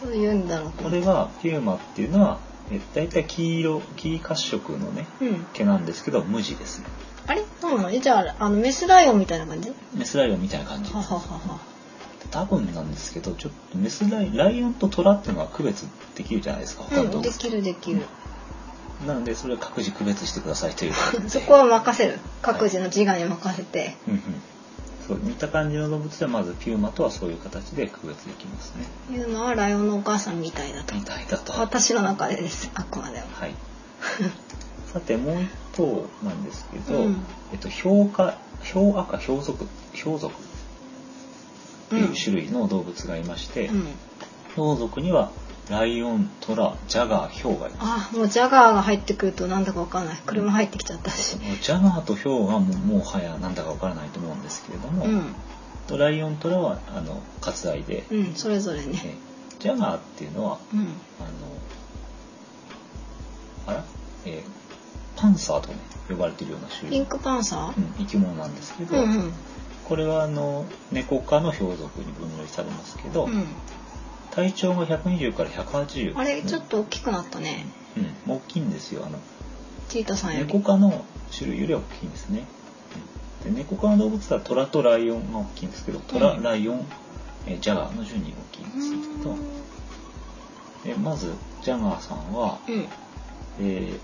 [0.00, 0.82] そういうんだろう。
[0.82, 2.38] これはピューマっていうのは
[2.70, 5.46] え大体黄色黄褐色のねうん。
[5.52, 6.82] 毛なんですけど無地です
[7.26, 7.44] あれ？
[7.60, 7.90] そうなの？
[7.90, 9.68] えじゃああのメスライオンみたいな感じ？
[9.68, 10.90] はメスライオンみたいな感じ。
[10.92, 11.58] はははは
[12.30, 18.02] 多分なんですけどちょっとメスライライオンとトラっていうのは区別できるじゃないですか他のうん、できるできる。
[19.06, 20.92] なのでそれは各自区別してくださいという
[21.28, 22.18] そこは任せる。
[22.40, 23.96] 各自の自我に任せて。
[24.08, 24.22] うんうん
[25.06, 31.02] そう似た感じの動物ではまずピューマとはそういう形で区別できますねいうのはライオンのお母さんみたいだとみ。
[31.02, 32.72] たいだと私の中でです。
[32.74, 33.26] あくまでも。
[33.32, 33.54] はい
[34.92, 37.16] さてもう一頭なんですけど、うん
[37.52, 38.36] えっと氷化
[38.72, 43.88] 氷赤氷属氷属っていう種類の動物がいまして、うん。
[44.56, 45.30] 氷属には
[45.68, 47.76] ライオントラジャガーヒョウがいま
[48.08, 50.22] すあ、もうジャガーが入ってくるとなんだかわかんない。
[50.24, 51.38] 車入ってきちゃったし。
[51.38, 55.98] ジャガーとヒョウがもうもはやなんだかわからないと思うんですけれども、うん。
[55.98, 59.00] ライオントラはあの割愛で、うん、それぞれね。
[59.04, 59.14] え
[59.58, 60.80] ジャガーっていうのはうん。
[60.80, 60.88] あの
[63.66, 63.84] あら、
[64.24, 64.56] えー
[65.16, 69.32] パンサーとね呼ばれているような種類ピンクパンサうん、生き物なんですけど、ーうんうん。
[69.84, 73.46] これはあの猫科の氷属に分類されますけど、うん。
[74.36, 77.64] 体長が120から180あれ、ちょっと大きくなったね。
[78.26, 79.18] うん、大きいんですよあの。
[79.88, 80.46] チータさんより。
[80.46, 81.04] 猫科の
[81.36, 82.44] 種類よりは大きいんですね、
[83.44, 83.54] うん。
[83.54, 86.42] で猫科の動物はトラとライオンが大きいんですけどトラ、うん。
[86.42, 86.86] ライオン、
[87.46, 89.36] えージャガーの順に大きいんですけど、
[90.84, 92.86] でまずジャガーさんは、うん。
[93.60, 93.98] えー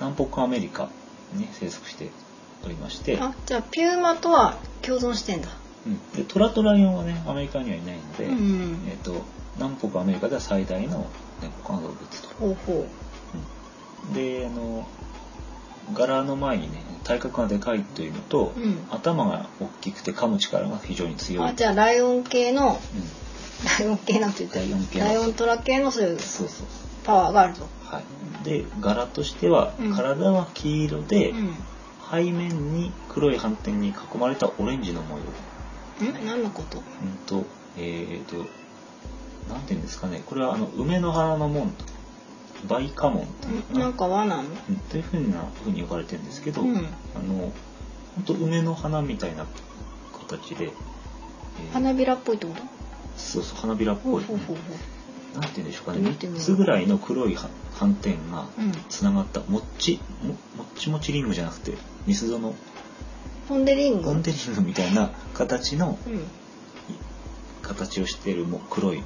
[0.00, 0.88] 南北アメリカ
[1.34, 2.10] にね生息して
[2.64, 5.48] おりまして、あ、じゃあピューマとは共存してんだ。
[5.88, 9.24] うんでトラとライオンはねアメリカにはいないので、うんえー、と
[9.56, 11.06] 南北アメリカでは最大の
[11.42, 12.28] 猫科の動物と。
[12.38, 12.86] ほうほ
[14.06, 14.86] うんであの
[15.94, 18.60] 柄の前にね体格がでかいというのと、う。
[18.60, 18.86] うん。
[18.90, 21.46] 頭が大きくて噛む力が非常に強い。
[21.46, 26.66] あ、じゃあライオン系の、うん、ライオン系なんて言ったらいいライオン系のライオントラ系のそういうそうそう
[27.04, 27.62] パワーがあると。
[27.86, 28.44] はい。
[28.44, 31.54] で柄としては、うん体は黄色で、うん。
[32.10, 35.24] 背面に黒い斑点に囲まれたオレンジの模様。
[36.04, 36.26] ん？
[36.26, 36.78] 何のこと？
[36.78, 36.84] うん
[37.26, 38.36] とえっ、と
[39.52, 40.22] なんていうんですかね。
[40.26, 41.84] これはあの梅の花の門と
[42.68, 43.80] バイカモンというかなん。
[43.82, 44.42] なんか輪なの？
[44.42, 44.76] うん。
[44.90, 46.76] というふうなふうに呼ばれてるんですけど、うん。
[46.76, 47.52] あの
[48.16, 49.46] 本当梅の花みたいな
[50.28, 50.72] 形で、えー
[51.72, 52.62] 花びらっぽいってこと？
[53.16, 56.00] そうそう花びらっぽい、ほうほうほうほなんて言うんでしょうかね。
[56.00, 56.42] 見てみよう。
[56.42, 58.62] 3つぐらいの黒いは斑点がう。
[58.62, 58.72] うん。
[58.88, 60.34] つながったもっちもも
[60.64, 61.74] っちもちリングじゃなくて
[62.06, 62.54] ミスドの
[63.48, 66.22] ポンデリングポンデリングみたいな形のうん。
[67.62, 69.02] 形をしているも黒い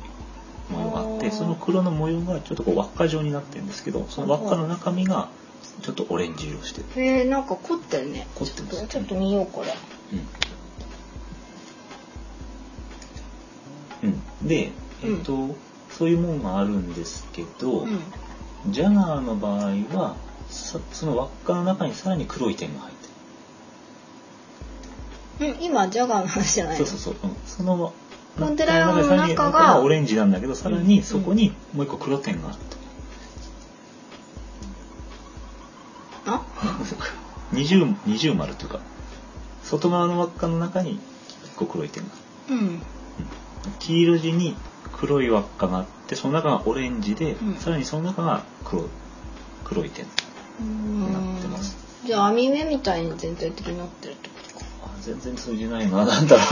[0.71, 5.29] 模様があってその黒の模様がちょっとこう輪っか状になってるんですけどその輪っかの中身が
[5.83, 6.87] ちょっとオレンジ色してる。
[7.03, 8.27] へえ、なんか凝ってるね。
[8.35, 9.75] 凝ってますちょっと見よう、これ。
[14.03, 14.13] うんう
[14.45, 14.71] ん、で、
[15.03, 15.57] えっと
[15.91, 18.01] そういうもんがあるんですけど、うん。
[18.69, 20.17] ジャガーの場合は
[20.49, 23.02] さその輪っかの中にさらに黒い点が入ってる。
[25.51, 26.87] うん、今、ジャガーの話じゃないの？
[26.87, 27.93] そうそうそう、うん、その
[28.39, 32.59] ポンデライの中がオレンジなんだけどさらにそこにもう一個黒点がある
[36.25, 36.33] と。
[36.33, 36.43] あ？
[37.53, 38.81] 二重二重丸というか
[39.63, 40.99] 外側の輪っかの中に
[41.45, 42.11] 一個黒い点が。
[42.49, 42.83] あるうん。
[43.79, 44.57] 黄色地に
[44.93, 47.57] 黒い輪っかがあってその中がオレンジで、うん。
[47.57, 48.89] さらにその中が黒
[49.65, 50.09] 黒い点う
[50.63, 51.77] になってんます。
[52.07, 54.32] じゃあ網目みたいに全体的になってるってこと？
[55.05, 56.47] 全然通じないななんだろう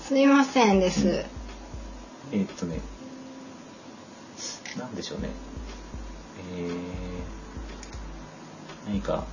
[0.06, 1.24] すいませんです。
[2.32, 2.80] えーっとね
[4.78, 5.28] なんでしょうね
[6.56, 9.24] えー、何か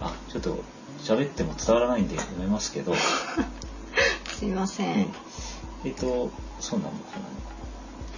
[0.00, 0.62] あちょっと
[1.00, 2.94] 喋っても伝わらないんでやめますけど、
[4.38, 5.14] すいませうんん。
[5.84, 6.96] えっと、そうなのか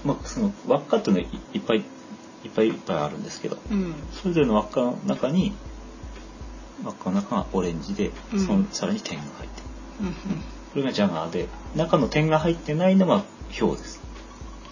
[0.05, 0.13] な。
[0.15, 1.81] まあ、その輪っかっていうのはいいっぱいい
[2.49, 3.95] っぱいいっぱいあるんですけど、うん。
[4.13, 5.55] それぞれの輪っかの中に
[6.85, 9.67] 輪っかの中がオレンジで、うんそのさらに点が入ってる。
[10.01, 10.15] うんうん。
[10.15, 10.17] こ
[10.77, 14.01] れがジャガーで、中の点が入ってないのがヒョウです。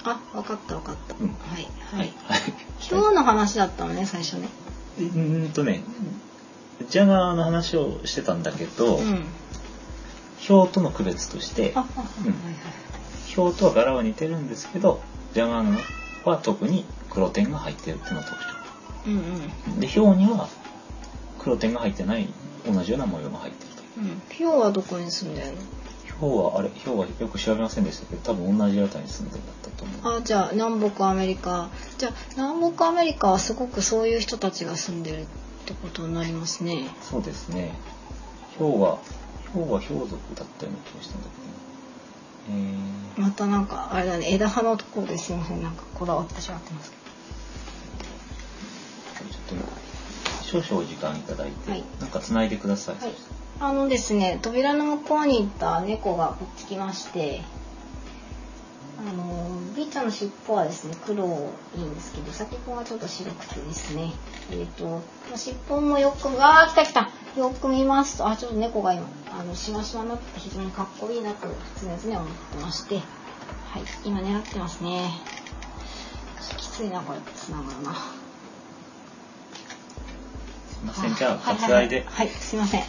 [0.04, 1.14] あ、わかったわかった。
[1.20, 2.12] うんはいははいい。。
[2.24, 2.40] はい。
[2.90, 4.48] 今日の話だったのね、最初ね。
[4.98, 5.82] うーんとね、
[6.88, 9.24] ジャガーの話をしてたんだけど、うん。
[10.38, 11.74] ヒョウとの区別として。
[13.26, 15.00] ヒョウとは柄は似てるんですけど、
[15.34, 15.78] ジャガーの
[16.24, 18.48] は特に黒点が入ってるっていうのが特徴。
[19.06, 19.12] うん
[19.72, 19.80] うん。
[19.80, 20.48] で、ヒョウには
[21.38, 22.28] 黒点が入ってない
[22.66, 23.82] 同じような模様が入ってると。
[23.98, 24.22] うん。
[24.30, 25.52] ヒョウはどこに住んでるの？
[26.04, 30.18] ヒョウはあれ、ヒョウはよく調べませんでしたけど、多分同じあたりに住んでるんだったと思う。
[30.18, 35.26] あじゃあ南北アメリカじゃあ南北アメリカはすごくそういう人たちが住んでるっ
[35.66, 37.72] てことになりますねそうですね。
[38.56, 38.98] ヒョウは、
[39.52, 42.78] ヒョウはヒョウ族だったような気がしたんだけどね。
[43.16, 46.97] えまたなんかあれだね枝葉のところですいませんなんかこだわってしまってますけー、
[50.50, 51.84] 少々お時間いただいて、はい。
[52.00, 52.96] なんか繋いでください。
[52.96, 53.12] はい。
[53.60, 57.40] あのですね扉の向こうにいた猫がこっち来まして
[58.98, 61.24] あのビーちゃんの尻尾はですね黒
[61.76, 64.12] いいんですけど先っぽがちょっと白くてですね
[64.52, 65.02] えっ、と
[65.34, 71.48] 尻尾もよくあー来た来たよく見ますとあちょっと猫が今あのしましまになって非常にかっこいいなと
[71.80, 73.04] 常々思ってましてはい
[74.04, 75.10] 今狙ってますね。
[76.56, 78.17] きついなこれつながるな
[80.78, 81.14] すいません。
[81.14, 82.82] じゃあはい割愛ではい、はい、すいません。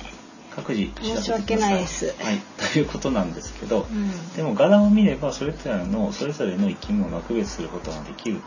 [0.55, 2.15] 各自申し訳ないです。
[2.21, 2.39] はい
[2.71, 4.33] ということなんですけど、うん。
[4.33, 8.43] でも柄を見ればそれぞれのそれぞれの生き物が区別することができるん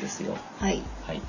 [0.00, 0.36] ですよ。
[0.58, 0.82] はい。
[1.06, 1.22] はい。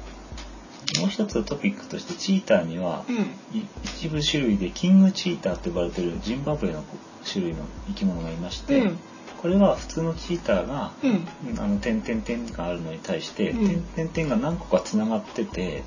[0.99, 3.15] もう一つトピックとしてチーターには、うん。
[3.57, 6.83] い一部種類でキングチーターと呼ばれているジンバブエの
[7.29, 8.99] 種類の生き物がいまして、うん。
[9.41, 11.59] これは普通のチーターが、うん。
[11.59, 13.67] あの点々点があるのに対して、うん。
[13.67, 15.83] 点々点が何個かつながってて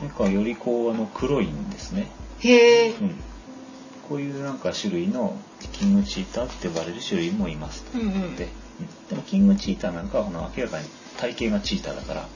[0.00, 2.08] なんかよりこうあの黒いんですね。
[2.40, 2.90] へえ。
[2.90, 3.20] うん、
[4.08, 5.36] こういうなんか種類の
[5.72, 7.98] キングチーターって呼ばれる種類もいますと。
[7.98, 8.36] うんうん。
[8.36, 8.48] で、
[8.80, 9.08] うん。
[9.08, 12.28] でもキングチーターなんかはあの明らかに体型がチーターだから、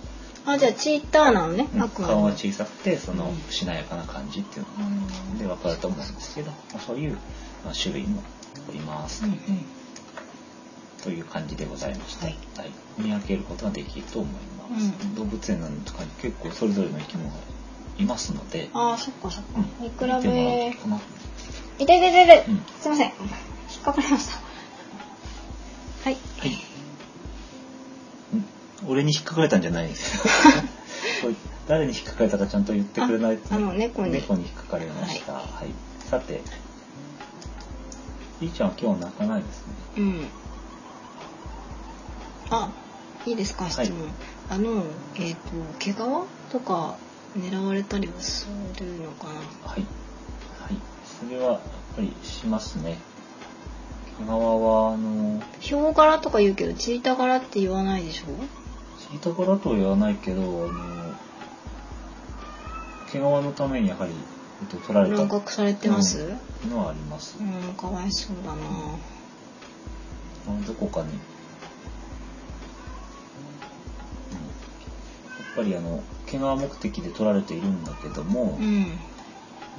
[0.46, 1.88] あじゃあチーターなのね、うん。
[1.88, 3.36] 顔が小さくてそのうん。
[3.50, 5.34] しなやかな感じっていううん。
[5.34, 7.12] ので分かると思うんですけど、まあ、そういう
[7.64, 8.22] まあ種類も
[8.68, 9.38] おります、うんうん
[11.08, 12.36] という感じでございました、はい。
[12.98, 14.32] 見分けることができると思い
[14.70, 17.36] ます、うん動物園なんかに結構それぞれの生き物が
[17.98, 19.58] いますので、ああそっかそっか。
[19.58, 19.64] うん。
[19.82, 20.68] 見比べ。
[20.68, 20.74] い
[21.82, 22.62] 痛い痛い痛い、うん。
[22.78, 23.08] すいません。
[23.08, 24.34] 引っかかりました。
[26.04, 26.16] はい。
[26.40, 26.50] はい。
[26.50, 28.46] ん。
[28.86, 30.22] 俺に引っかかれたんじゃないです。
[31.66, 33.38] 誰に引っかかれたかちゃんと言ってくれない。
[33.38, 34.12] と、ああの猫に。
[34.12, 35.32] 猫に引っかかれました。
[35.32, 35.72] はい。
[36.10, 36.42] さて、
[38.42, 39.72] いいちゃんは今日泣かないですね。
[39.96, 40.28] うん
[42.50, 42.72] あ
[43.26, 44.10] いいですか質問、
[44.50, 44.82] あの
[45.16, 45.40] えっ、と
[45.78, 45.96] 毛皮
[46.50, 46.96] とか
[47.36, 48.46] 狙われたりはす
[48.80, 49.32] るのかな？
[49.70, 49.80] はい。
[49.80, 50.76] はい。
[51.04, 51.60] それはやっ
[51.96, 52.96] ぱりしますね。
[54.18, 58.26] 毛皮は、あの、ヒョウ柄とか言うけどチータ柄って言わないでしょ？
[58.98, 61.14] チータ柄とは言わないけど、あの、
[63.12, 64.12] 毛皮のためにやはり、
[64.62, 66.20] えっと、取られた乱獲されてます、
[66.64, 67.36] うんのはあります。
[67.38, 68.58] うん、かわいそうだな。
[70.66, 71.20] どこかに、
[75.58, 78.98] ぱりあの毛皮目的で取られているんだけども、うん。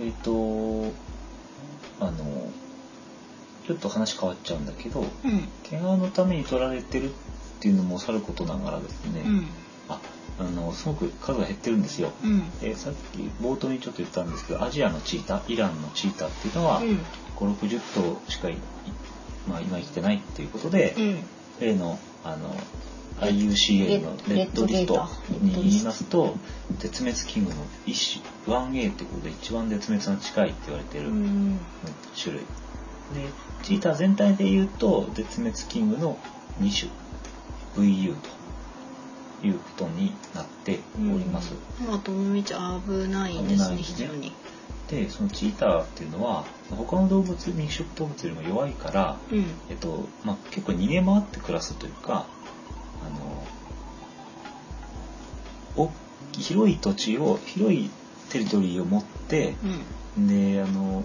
[0.02, 0.92] えっ、と
[2.02, 2.52] あの
[3.66, 5.08] ちょっと話変わっちゃうんだけどうん。
[5.64, 7.14] 毛皮のために取られてるっ
[7.60, 9.48] ていうのもさることながらですね、うん。
[9.88, 10.02] あ
[10.40, 12.12] あのすごく数が減ってるんですよ。
[12.24, 12.60] うん。
[12.60, 17.00] でさっき冒頭にちょっと言ったんですけどアジアのチーターイランのチーターっていうのは、うん。
[17.38, 18.58] 560頭しかい、
[19.48, 21.24] まあ、今生きてないっていうことで、うん。
[21.62, 22.54] 例のあの
[23.22, 25.08] IUCA のレレッドリスト
[25.42, 26.36] に言いますと
[26.78, 28.56] 絶滅危惧の一種。
[28.56, 31.12] 1A ってことで一番絶滅が近いって言われてる。
[32.22, 32.44] 種類。
[32.44, 32.46] で
[33.64, 36.18] チーター全体で言うと絶滅危惧の
[36.62, 36.92] 2種。
[37.76, 38.16] VU
[39.42, 41.54] ということになっております、
[41.88, 43.96] まあ、どのみち危ないんですね、危ないですね。
[43.96, 44.34] 非常に。
[44.90, 49.46] でそのチーターっていうのは他の動物肉食動物よりも弱いから、うん。
[49.70, 52.26] えっとまあ、結構逃げ回って暮らすというか
[53.06, 53.48] あの
[55.76, 55.92] お
[56.34, 57.90] 広い土地を広い
[58.30, 59.56] テリトリーを持って
[60.18, 60.28] うん。
[60.28, 61.04] であの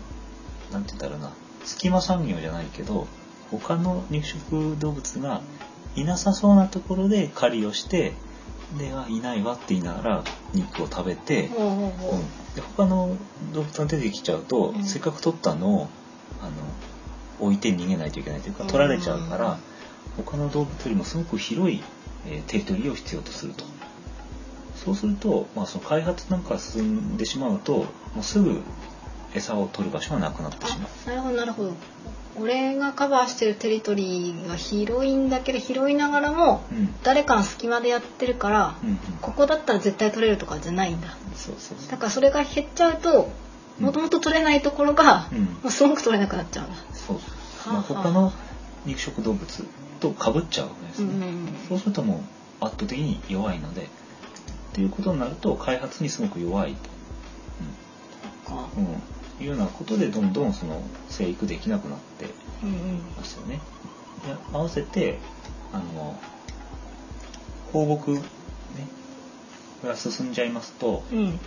[0.73, 1.33] なんて言ったらな
[1.65, 3.07] 隙間産業じゃないけど
[3.51, 5.43] 他の肉食動物が
[5.95, 8.15] いなさそうなところで狩りをして
[8.77, 12.19] であいないわって言いながら肉を食べて、ほうほうほう。
[12.21, 12.55] ん。
[12.55, 13.17] で他の
[13.53, 14.85] 動物が出てきちゃうと、うん。
[14.85, 15.89] せっかく取ったのを
[16.41, 16.53] あの
[17.39, 19.61] 置いて逃げないといけないというか取られちゃうから、
[20.16, 21.83] 他の動物よりもすごく広い、
[22.27, 23.64] えーテリトリーを必要とすると。
[24.85, 27.87] そうすると、まあ、その開発なんか進んでしまうとも
[28.20, 28.61] うすぐ
[29.35, 30.88] 餌を取る場所がなくなってしまう。
[31.07, 31.72] あ、なるほど、なるほど。
[32.37, 41.16] 俺がカバーしてるテリトリーが広いんだけど、広いながらも、うん誰かの隙間でやってるから、うんうん、ここだったら絶対取れるとかじゃないんだ。
[41.35, 43.31] そうそうそうだからそれが減っちゃうと、
[43.79, 46.77] もともと取れないところが、うんもうすごく取れなくなっちゃうんだ。
[46.92, 47.22] そうは
[47.66, 48.33] あまあ、他の
[48.85, 49.66] 肉食動物
[50.12, 51.07] と被っちゃうわけですね。
[51.07, 51.49] うんうんうん。
[51.69, 52.17] そうするとも
[52.61, 53.87] う圧倒的に弱いのでっ
[54.75, 56.79] ていうことになると開発にすごく弱いと。
[58.77, 62.27] うんうん、いうようなことでどんどんその生育できなくなって
[62.62, 62.99] うんうん。
[63.17, 63.61] ますよね。
[64.27, 65.19] で合わせて
[65.73, 66.19] あの
[67.73, 68.21] 放牧ね
[69.83, 71.25] が進んじゃいますと、うん。
[71.27, 71.38] えっ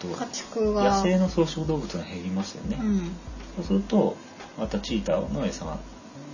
[0.00, 0.82] と家畜が。
[0.82, 2.78] 野生の草食動物が減りますよね。
[2.80, 3.16] うん。
[3.56, 4.16] そうすると
[4.58, 5.78] またチーターの餌が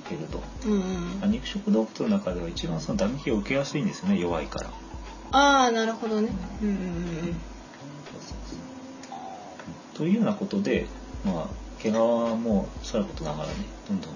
[0.08, 0.42] 減ると。
[0.66, 1.20] うんうん。
[1.20, 4.70] まあ肉食動物の中では一番そのダメージを受けやすいんですよね弱いから。
[5.32, 6.28] ああ、なるほどね。
[6.62, 7.36] うんうんうん
[9.96, 10.86] というようなことで
[11.24, 11.46] まあ
[11.82, 13.54] 毛皮もそういうことながらね
[13.88, 14.12] どんどん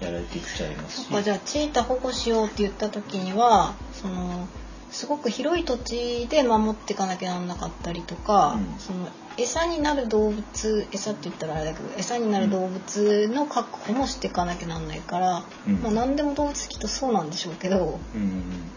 [0.00, 4.46] やられていっちゃいますしじゃあチータ保護しようって言った時にはその
[4.90, 9.08] すごく広い土地で守っていかなきゃならなかったりとか、うんその
[9.42, 15.80] 餌になる動物餌って言ったらあれだけど餌になる動物の確保もしていかなきゃなんないから、うん。
[15.82, 18.70] まあ何でも動物きっとそうなんでしょうけど、うんうん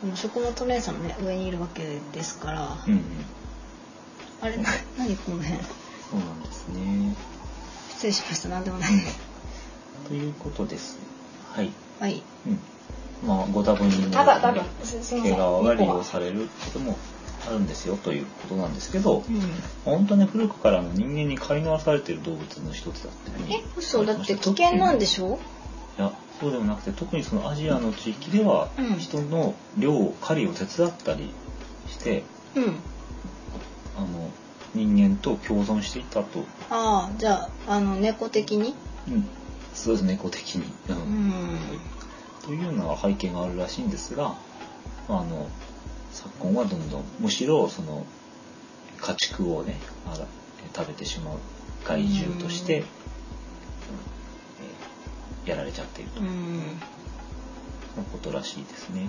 [0.00, 2.98] でも食物連鎖のね上にいるわけですから、うんうん。
[2.98, 3.04] うん
[4.40, 5.60] あれな何この辺？
[5.64, 7.16] そうなんですね。
[7.90, 8.48] 失礼しました。
[8.50, 8.90] 何でもない。
[10.06, 11.00] ということです。
[11.52, 11.72] はい。
[11.98, 12.22] はい。
[12.46, 12.60] うん。
[13.26, 15.34] まあご多分にあだだだすすいません。
[15.34, 16.96] 毛皮が利用されることも
[17.48, 19.40] あるんですよということなんですけど、うん。
[19.84, 23.30] 本当ね古くからの人間に飼いならされている動物の一つだって。
[23.52, 25.38] え嘘だって危険なんでしょ？
[25.98, 28.98] いやそうでもなくて特にそのアジアの地域では、うん。
[28.98, 31.32] 人の漁を狩りを手伝ったり
[31.88, 32.22] して
[32.54, 32.80] うん。
[33.96, 34.30] あの
[34.74, 38.74] 人間と共存していたと、ああじゃああの猫的に？
[39.08, 39.28] うん、
[39.74, 40.96] そうです猫的に、うん。
[40.96, 41.58] うん。
[42.44, 44.34] というような背景があるらしいんですが、
[45.08, 45.48] まあ、あの
[46.18, 48.04] 昨今はどんどんむしろその
[49.00, 49.78] 家畜をね
[50.74, 51.38] 食べてしまう
[51.86, 52.82] 害獣として、
[55.46, 56.20] やられちゃっていると。
[56.20, 56.60] いううん
[58.12, 59.08] ことらしいですね。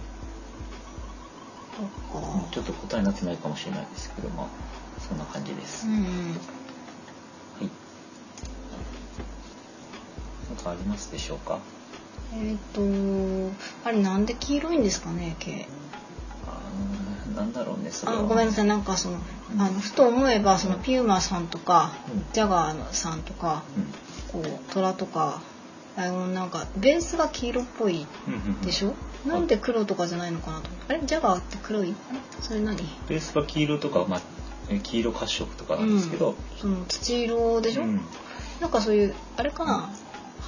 [2.51, 4.47] ちょっと答えになってないかもしれないですけど、まあ、
[4.99, 5.87] そんな感じです。
[5.87, 7.69] うんはい。
[10.49, 11.59] 何かありますでしょうか？
[12.35, 12.81] えっ、と
[13.83, 15.67] あれなんで黄色いんですかね毛
[17.39, 18.19] なんだろうね、それは。
[18.19, 19.17] あごめんなさいなんかその
[19.57, 22.23] あのふと思えばそのピューマさんとか、うん。
[22.33, 23.63] ジャガーさんとか
[24.31, 25.41] こうトラとか
[25.95, 28.33] ライオンなんかベースが黄色っぽいうん。
[28.33, 28.47] うんうん。
[28.47, 28.93] うんでしょ、
[29.25, 30.93] なんで黒とかじゃないのかなと思って。
[30.93, 31.05] あれ？
[31.05, 31.95] ジャガーって黒い？
[32.41, 32.77] それ何？
[33.07, 34.21] ベースが黄色とか、まあ、
[34.69, 38.01] え黄色褐色とかなんですけど、その土色でしょ、うん。
[38.59, 39.89] なんかそういうあれかな？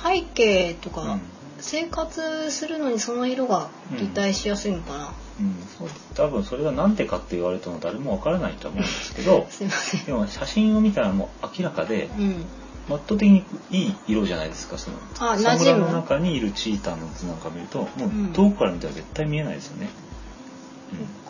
[0.03, 1.21] 背景とか、うん。
[1.63, 5.70] 生活するのにその色が擬態しやすいのかな、うん、そう
[6.15, 9.47] 多分それが何でかって言われても誰もわからないと思うんですけど
[10.05, 12.45] でも写真を見たらもう明らかでうん。
[12.89, 15.43] 圧倒的にいい色じゃないですかそのあ草む。
[15.43, 19.87] ら馴染むの中にいるチーターの図なんか見るともううん遠くから見たら絶対見えないですよね、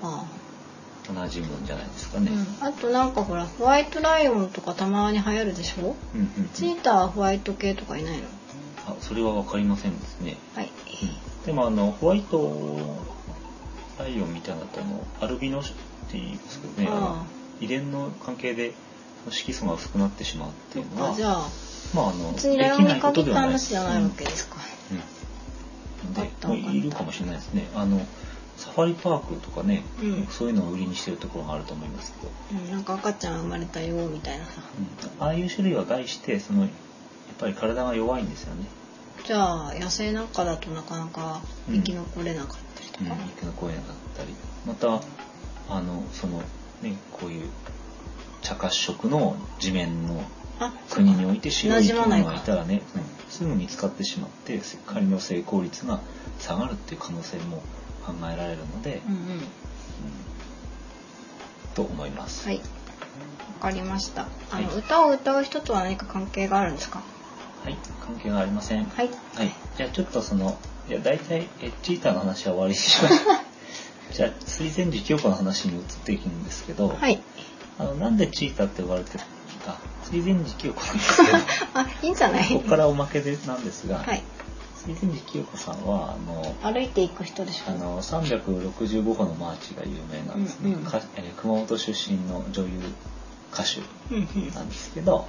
[0.02, 0.24] そっか、
[1.10, 5.96] うん、同じもんじゃないですかね、うん、あとなんかほらホワイトライオンとかたまに流行るでしょ？
[6.16, 6.50] うんうんうん。
[6.54, 8.24] チーターはホワイト系とかいないの？
[8.88, 10.72] あそれは分かりませんですね、はい。
[11.46, 12.38] でもあのホワイト
[14.02, 15.74] ライオンみたいなのとあのアルビノって
[16.14, 16.88] 言いますけどね。
[16.90, 17.24] あ
[17.60, 18.74] 遺伝の関係で
[19.30, 21.48] 色素が薄くなってしまうっていうのはかじゃあ
[21.94, 24.58] まああの別にライオンに限った話じゃないわけですか、
[26.48, 27.68] うん、いるかもしれないですね。
[27.76, 28.02] あの
[28.58, 30.28] サファリパークとかね、うん。
[30.28, 34.62] そういうのを売りにしてるところがあると思いますけど、うん、なんか赤ちゃん生まれたよみたいなさ。
[35.20, 36.70] うん、ああいう種類は概してそのやっ
[37.40, 38.66] ぱり体が弱いんですよね、
[39.24, 42.58] じゃあ野生なんかだとなかなか生き残れなかっ
[43.02, 44.36] うん、か、生き残れなかったり
[44.66, 45.02] また
[45.70, 46.44] あのその
[46.82, 47.50] ねこういう
[48.42, 50.24] 茶褐色の地面の
[50.60, 53.02] あ国において白い生き物がいたらね、うん。
[53.30, 56.02] すぐ見つかってしまって狩りの成功率が
[56.40, 57.64] 下がるっていう可能性も
[58.06, 59.20] 考えられるので、うんうん。
[59.20, 59.42] うん。
[61.74, 62.48] と思います。
[62.48, 62.58] はい。
[62.58, 62.64] わ
[63.62, 64.28] かりました。
[64.52, 64.78] あの、はい。
[64.78, 67.02] 歌を歌う人とは何か関係があるんですか？
[67.64, 68.86] はい、関係がありません。
[68.86, 69.10] はい。
[69.36, 70.60] はい、じゃあちょっとその
[70.92, 73.20] いや大体えチーターの話は終わりにしましょう。
[74.14, 77.22] じゃあ水前寺清子の話に移っていくんですけど、はい。
[77.80, 79.20] あのなんでチーターって呼ばれてる
[79.66, 79.78] か。
[80.12, 81.38] 水前寺清子なんですけど。
[81.80, 82.48] あいいんじゃない？
[82.50, 84.22] ここからおまけでなんですが、はい。
[84.86, 90.84] 水前寺清子さんはあの歩いていく人でしょあの365歩のマーチが有名なんですね、うんうん。
[90.84, 92.70] かえー熊本出身の女優
[93.54, 93.80] 歌手
[94.14, 95.28] うんうんなんですけど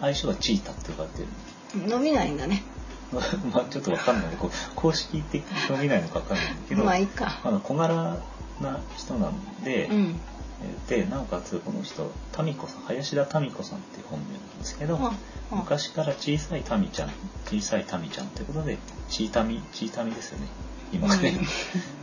[0.00, 1.88] 愛称はチータって呼ばれてる。
[1.88, 2.62] 伸びないんだね
[3.12, 4.36] まあちょっとわかんない。
[4.36, 7.40] こう公式的に伸びないのかわかんないけどまあいいか。
[7.44, 8.18] あの小柄
[8.60, 10.20] な人なんで、うん。
[10.62, 15.14] えーでなおかつこの人民子さん林田民子さんっていう本名なんですけど、あ
[15.50, 17.10] あ昔から小さい民ちゃん
[17.46, 18.76] 小さい民ちゃんということで
[19.08, 20.48] ちいたみちいたみですよね。
[20.92, 21.42] 今ね、う。
[21.42, 21.46] ん。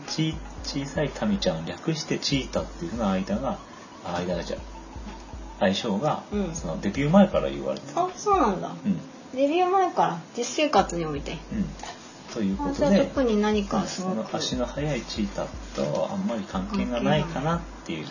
[0.07, 0.33] ち
[0.63, 3.59] 小さい民ちゃんを略してチータっていうふうな間が
[4.03, 4.57] あ間がじゃ
[5.59, 6.55] 愛称が、うん。
[6.55, 8.69] そのデビュー前から言われてたあそうなんだ。
[8.69, 8.99] うん
[9.35, 11.37] デビュー前から実生活において。
[11.51, 11.65] うん。
[12.33, 13.05] ということで。
[13.05, 18.07] 特に何かすそのごく足の速いチータとあんまり関係がないかなっていう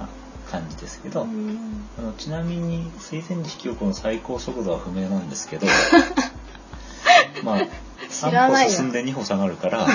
[0.00, 0.08] あ
[0.50, 1.88] 感じですけど、うん。
[1.98, 5.66] あのちなみに水前寺清子の最高速度は不明なんですけど。
[7.42, 7.60] まあ
[8.08, 8.70] 知らないよ。
[8.70, 9.86] 3歩進んで2歩下がるから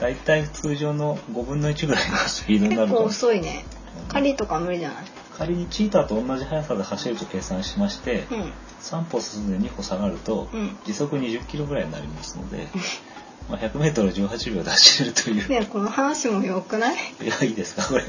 [0.00, 3.64] だいたい通常の5分の1ぐらいのスピードになる結構と遅いね。
[4.08, 5.04] 狩りとか無理じゃない？
[5.38, 8.52] 仮にチーターと同じ速さで走ると計算しまして、うん
[8.84, 12.68] 3歩進んで2歩下がると、うん時速20キロぐらいになりますので、
[13.50, 15.48] まあ、100メートルを18秒で走れるという。
[15.48, 16.94] ねこの話もよくない？
[17.22, 17.82] いや、いいですか？
[17.84, 18.04] これ。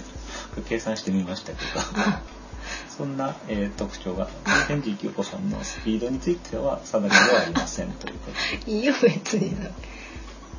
[0.70, 1.82] 計算してみましたけど。
[2.98, 4.28] そんな、えー特徴が、
[4.68, 8.32] 天智清子さんのスピードについては定かではありませんというこ
[8.66, 9.72] といいよ別にで。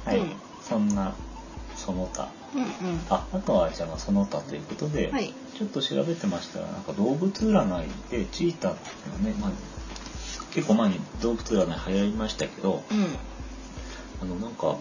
[0.04, 0.18] はい。
[0.18, 0.32] うん
[0.68, 1.14] そんな、
[1.76, 2.28] その他。
[2.54, 9.50] うんうんあ、あとはじゃあまあその他ということで、はいちょっと調べてましたら、なんか動物占いでチーターっていうのはね、まあ、
[10.56, 13.06] 結構前に動物占い流行りましたけど、うん。
[14.22, 14.78] あのなんか、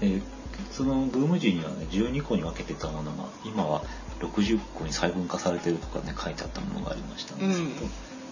[0.00, 0.22] えー
[0.70, 3.82] そのブーム時にはね12個に分けてたものが今は
[4.20, 7.90] 60個に細分化されてるとかね書いてあったものがありましたんですけど、うん。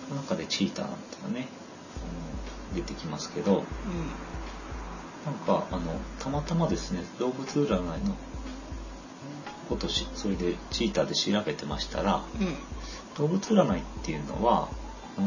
[0.08, 1.48] その中でチーターなんてのがね
[2.70, 3.64] あの出てきますけど
[5.26, 8.16] なんかあのたまたまですね動物占いの
[9.68, 12.46] ことしそれでチーターで調べてましたらうん。
[12.46, 12.54] うん
[13.14, 14.70] 動物占いっていうのは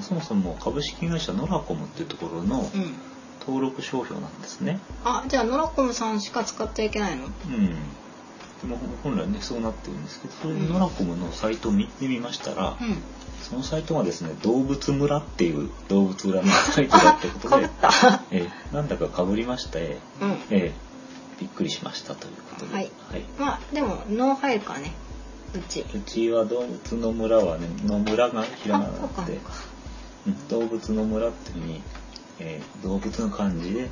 [0.01, 2.93] そもそも株式会社ノラコムっていうところのうん。
[3.47, 4.79] 登録商標なんですね。
[5.03, 7.25] あじゃあノラコムさんしか使っちゃいけないの？
[7.25, 7.67] うん。
[7.67, 7.75] で
[8.67, 12.97] も本来ねそうなってるんですけどそれノラコムのサイトを見てみましたら、うん。
[13.43, 17.69] そのサイトがですね動物村っていう動物占いサイトだってことで
[18.31, 20.31] えーなんだか被りまして、うん。
[20.49, 22.89] えーびっくりしましたということで、はい。
[23.37, 24.93] まあでも脳入るかね。
[25.53, 25.85] うち。
[25.93, 29.39] うちは動物の村はねの村がひらがなで
[30.49, 31.81] 動物の村っていうふうに、
[32.39, 33.89] えー動物の漢字で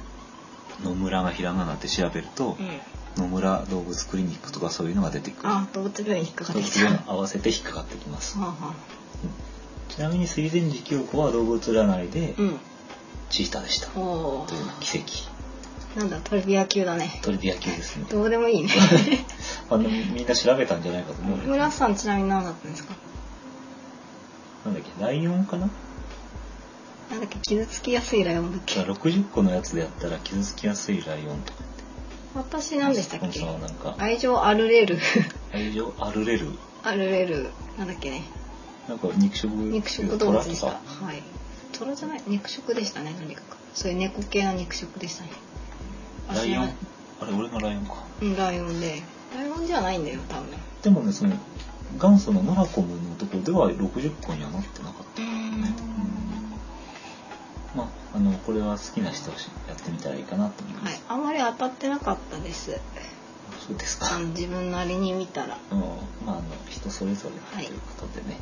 [0.83, 2.79] 野村がひらがなって調べると、うん
[3.15, 5.49] 野村動物クリニックとかそういうのが出てくる。
[5.49, 8.39] あ動物病院引っかかってきたに合わせて引っかかってきます。
[8.39, 8.73] はあは
[9.89, 12.59] ちなみに水前寺清子は動物占いであうん
[13.29, 13.87] チーターでした。
[13.89, 14.45] という
[14.79, 15.99] 奇跡。
[15.99, 18.07] なんだトリビア級だねトリビア級ですね。
[18.09, 18.69] どうでもいいね
[19.69, 21.43] あのみんな調べたんじゃないかと思うよ。
[21.45, 22.95] 村さんちなみに何だったんですか？
[24.65, 25.69] なんだっけ、ライオンかな？
[27.11, 31.59] なんだっけ傷つきやすいライオンだっけ？60個のやつでやったら傷つきやすいライオンとか。
[32.35, 33.39] 私何でしたっけ？
[33.45, 33.95] なんか。
[33.99, 34.97] 愛情あるれる。
[35.53, 36.47] 愛情あるれる？
[36.83, 37.49] あるれる。
[37.77, 38.23] なんだっけね？
[38.87, 39.51] なんか肉食。
[39.51, 40.73] 肉食動物でしたは
[41.13, 41.21] い。
[41.71, 42.21] 虎じゃない？
[42.27, 43.57] 肉食でしたねとにかく。
[43.75, 45.31] そういう猫系の肉食でしたね。
[46.29, 46.73] あライオン？
[47.21, 48.03] あれ俺がライオンか。
[48.21, 49.01] うんライオンで。
[49.35, 50.45] ライオンじゃないんだよ多分。
[50.81, 51.35] でもねその
[51.99, 55.21] 元祖のノラコムのところでは60個にはなってなかった。
[55.21, 55.61] うーん。
[55.61, 55.67] ま
[58.13, 59.37] ああのこれは好きな人は
[59.67, 61.01] やってみたらいいかなと思います、はい。
[61.09, 62.79] あんまり当たってなかったです。
[63.67, 64.19] そうですか。
[64.19, 65.57] 自分なりに見たら。
[65.71, 65.79] うん。
[65.79, 65.91] まあ
[66.27, 68.37] あの人それぞれはいということでね、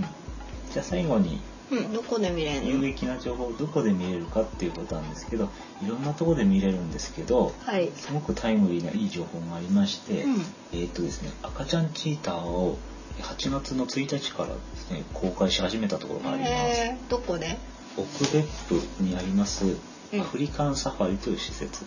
[0.00, 0.72] うん。
[0.72, 1.40] じゃあ最後に
[1.70, 2.68] うんどこで見れるの？
[2.68, 5.48] 有益な情報をどこで見れるかっていうことなんですけど
[5.82, 7.90] いろんなところで見れるんですけどはい。
[7.96, 10.42] すごくタイムリーないい情報がありまして、うん。
[10.72, 12.78] えーっとですね赤ちゃんチーターを
[13.20, 16.52] 8月の1日からですね公開し始めたところがあります。
[16.52, 17.56] えー、どこで？
[17.96, 19.64] 奥別府にあります
[20.12, 20.20] うん。
[20.20, 21.84] アフリカンサファリという施設。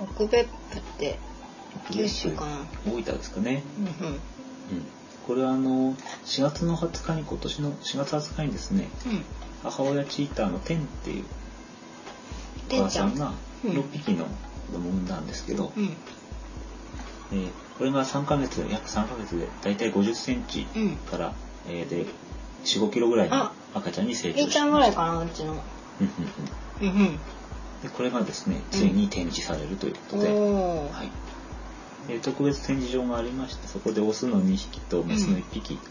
[0.00, 1.18] 奥別府って
[1.90, 2.58] 九州かな。
[2.86, 3.62] 大分ですかね。
[3.78, 4.12] うんうん。
[4.14, 4.20] うん。
[5.26, 5.94] これはあの
[6.24, 9.22] 4月の20日に今年の4月20日にですねうん。
[9.62, 11.24] 母親チーターのテンっていう
[12.70, 13.32] お母さんが
[13.64, 13.70] うん。
[13.72, 15.96] 6匹の子供を産んだんですけど、うん。
[17.32, 20.96] えーこれが3ヶ月約3ヶ月でだいたい50センチうん。
[20.96, 21.34] から、
[21.68, 22.06] えーで
[22.64, 25.52] 45キロぐらいのあ赤ちゃんに成長いいちゃんぐらいかなうちの。
[25.52, 25.58] うん
[26.80, 26.96] うんうん。
[26.96, 27.18] うんうん
[27.82, 35.82] でこれがですねついに展示されるということで、おおはい、で特別展示場がありましてそこでオスの2匹とメスの1匹、こ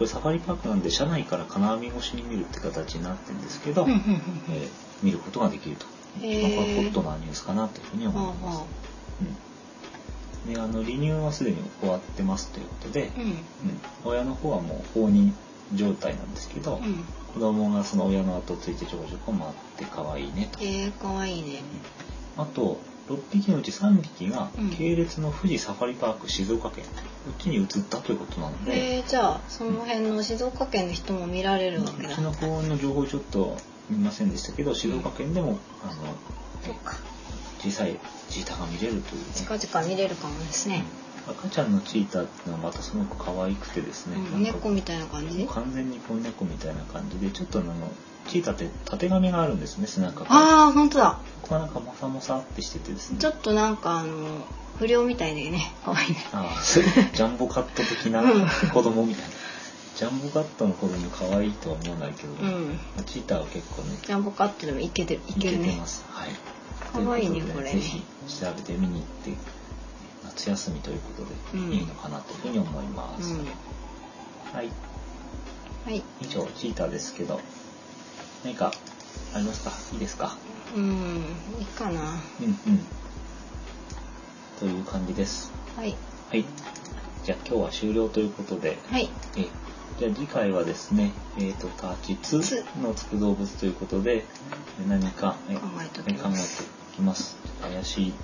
[0.00, 4.02] れサファリパークなんで車内から金網越しに見るって形になってるんですけど、うんうんうん
[4.50, 4.68] えー
[5.02, 5.86] 見ることができると、
[6.20, 6.42] へー。
[6.42, 8.66] まあこれホットなニュースかなというふうに思います、は
[10.46, 13.36] うん、であの離乳はすでに終わってますということで、うん。
[14.04, 15.34] 親の方はもう放任
[15.74, 17.04] 状態なんですけど、うん。
[17.34, 21.62] 子供がその親の後をついてちょこちょこ回って可愛いねと、えー、かわいいね。
[22.36, 24.70] あと6匹のうち3匹がうん。
[24.70, 26.90] 系列の富士サファリパーク静岡県こ
[27.30, 33.56] っちに移ったということなので、えー、じゃあその辺の静岡県の人も見られるわけだうちの方の情報ちょっと
[33.90, 36.14] 見ませんでしたけど静岡県でもあの
[36.62, 36.96] そっか。
[37.62, 37.96] 小さい
[38.28, 40.82] チーターが見れるというね、近々見れるかもですね、
[41.28, 45.46] 赤ちゃんのチーターっていうのはまたすごく可愛くてですね、うん、猫みたいな感じ？
[45.46, 47.72] 完全にこう猫みたいな感じでちょっとあの
[48.28, 51.18] チーターってたてがみがあるんですね背中がああ本当だ。
[51.42, 53.18] ここがなんかモサモサってしててですね。
[53.18, 54.46] ちょっとなんかあの
[54.78, 55.72] 不良みたいでね。
[55.84, 56.10] 可愛い。
[56.10, 58.48] ねああジャンボカット的なうん。
[58.72, 59.30] 子供みたいな。
[59.94, 62.78] ジャンボカットの子供可愛いとは思わないけど、うん。
[63.06, 66.04] チーターは結構ねジャンボカットでもいけてるいいけてます。
[66.08, 66.30] はい。
[66.92, 67.72] 可愛いねこれね。
[67.72, 69.30] ぜひ調べて見に行って
[70.36, 71.72] 夏休みということでうん。
[71.72, 73.46] いいのかなというふうに思います、うん。
[74.52, 74.70] はい。
[75.84, 76.02] はい。
[76.20, 77.40] 以上チーターですけど
[78.44, 78.72] 何か
[79.34, 79.72] ありますか？
[79.92, 80.36] いいですか？
[80.76, 81.24] うん
[81.58, 82.00] いいかな。
[82.40, 82.86] うんうん。
[84.58, 85.50] という感じです。
[85.76, 85.96] はい。
[86.30, 86.44] はい。
[87.24, 89.08] じゃあ今日は終了ということではい。
[89.36, 89.48] え
[89.98, 94.24] じゃあ次回はですね、えっ、と、タチツつのつく動物ということで、
[94.80, 96.04] え何かえ考えてお
[96.94, 97.36] きます。
[97.60, 98.14] 怪しい、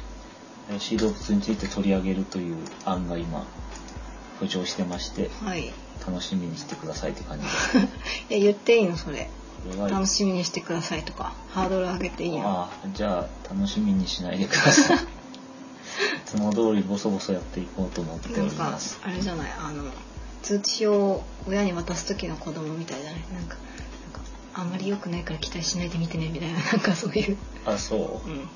[0.68, 3.44] 怪しい動物について取り上げるという案が今、
[4.40, 5.72] 浮上してまして、はい
[6.06, 7.44] 楽しみにしてくださいって感じ
[8.30, 8.36] で。
[8.38, 9.28] いや言っていいのそれ
[9.90, 14.96] 楽しみにしてくださいとかハードル上げていいのああ、じゃあ、楽しみにしないでください。
[14.96, 15.00] い
[16.24, 18.98] つも通りボソボソやっていこうと思っておなんかります。
[19.02, 19.84] あれじゃないあの
[20.42, 23.20] 通知表を親に渡す時の子供みたいじゃない？
[23.34, 28.32] なんかなんかあんまり良くないから期待しないで見てねみたいななんかそういうあ、そうう。
[28.32, 28.48] ん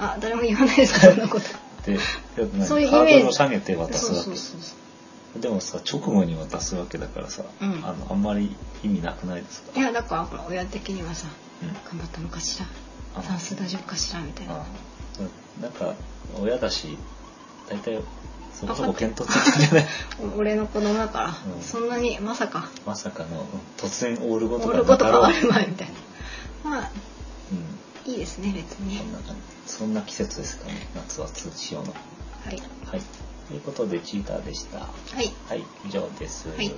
[0.00, 1.46] あ誰も言わないですかそんなこと。
[1.86, 1.98] で、
[2.36, 4.24] 何そういうイハーメージドルを下げて渡すわ
[5.34, 5.40] け。
[5.40, 7.68] でもさ直後に渡すわけだからさ、うん。
[7.84, 9.78] あのあんまり意味なくないですか？
[9.78, 11.28] いやだからほら親的にはさ
[11.62, 11.68] うん。
[11.68, 12.66] 頑張ったのかしら？
[13.14, 13.22] あ。
[13.22, 14.20] 算数大丈夫かしら？
[14.22, 14.54] みたいな。
[14.54, 14.64] あ。
[15.60, 15.94] なんか
[16.40, 16.96] 親だし
[17.68, 18.00] 大体
[18.52, 19.86] そこそこついてんじゃない
[20.36, 21.62] 俺の子供だから、うん。
[21.62, 22.68] そんなにまさか。
[22.86, 23.46] まさかのうん
[23.76, 25.88] 突然オールごとオーがルごと変わなかろうる前みたい
[26.64, 26.70] な。
[26.70, 26.86] まあうん
[28.06, 28.98] いいですね別に。
[28.98, 29.72] そんな感じ。
[29.72, 31.92] そんな季節ですかね夏は通知用の。
[31.92, 32.62] はい。
[32.84, 33.00] はい。
[33.48, 34.78] ということでチーターでした。
[34.78, 34.86] は
[35.20, 35.30] い。
[35.48, 35.64] はい。
[35.84, 36.48] 以上です。
[36.48, 36.72] はい。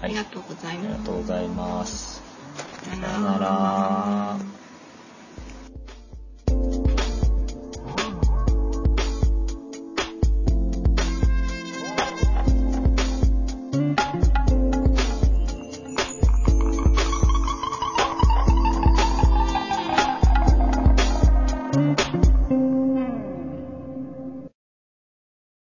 [0.00, 0.88] ありがとうございます。
[0.88, 2.22] ありがとうございます。
[2.84, 4.61] さよさよなら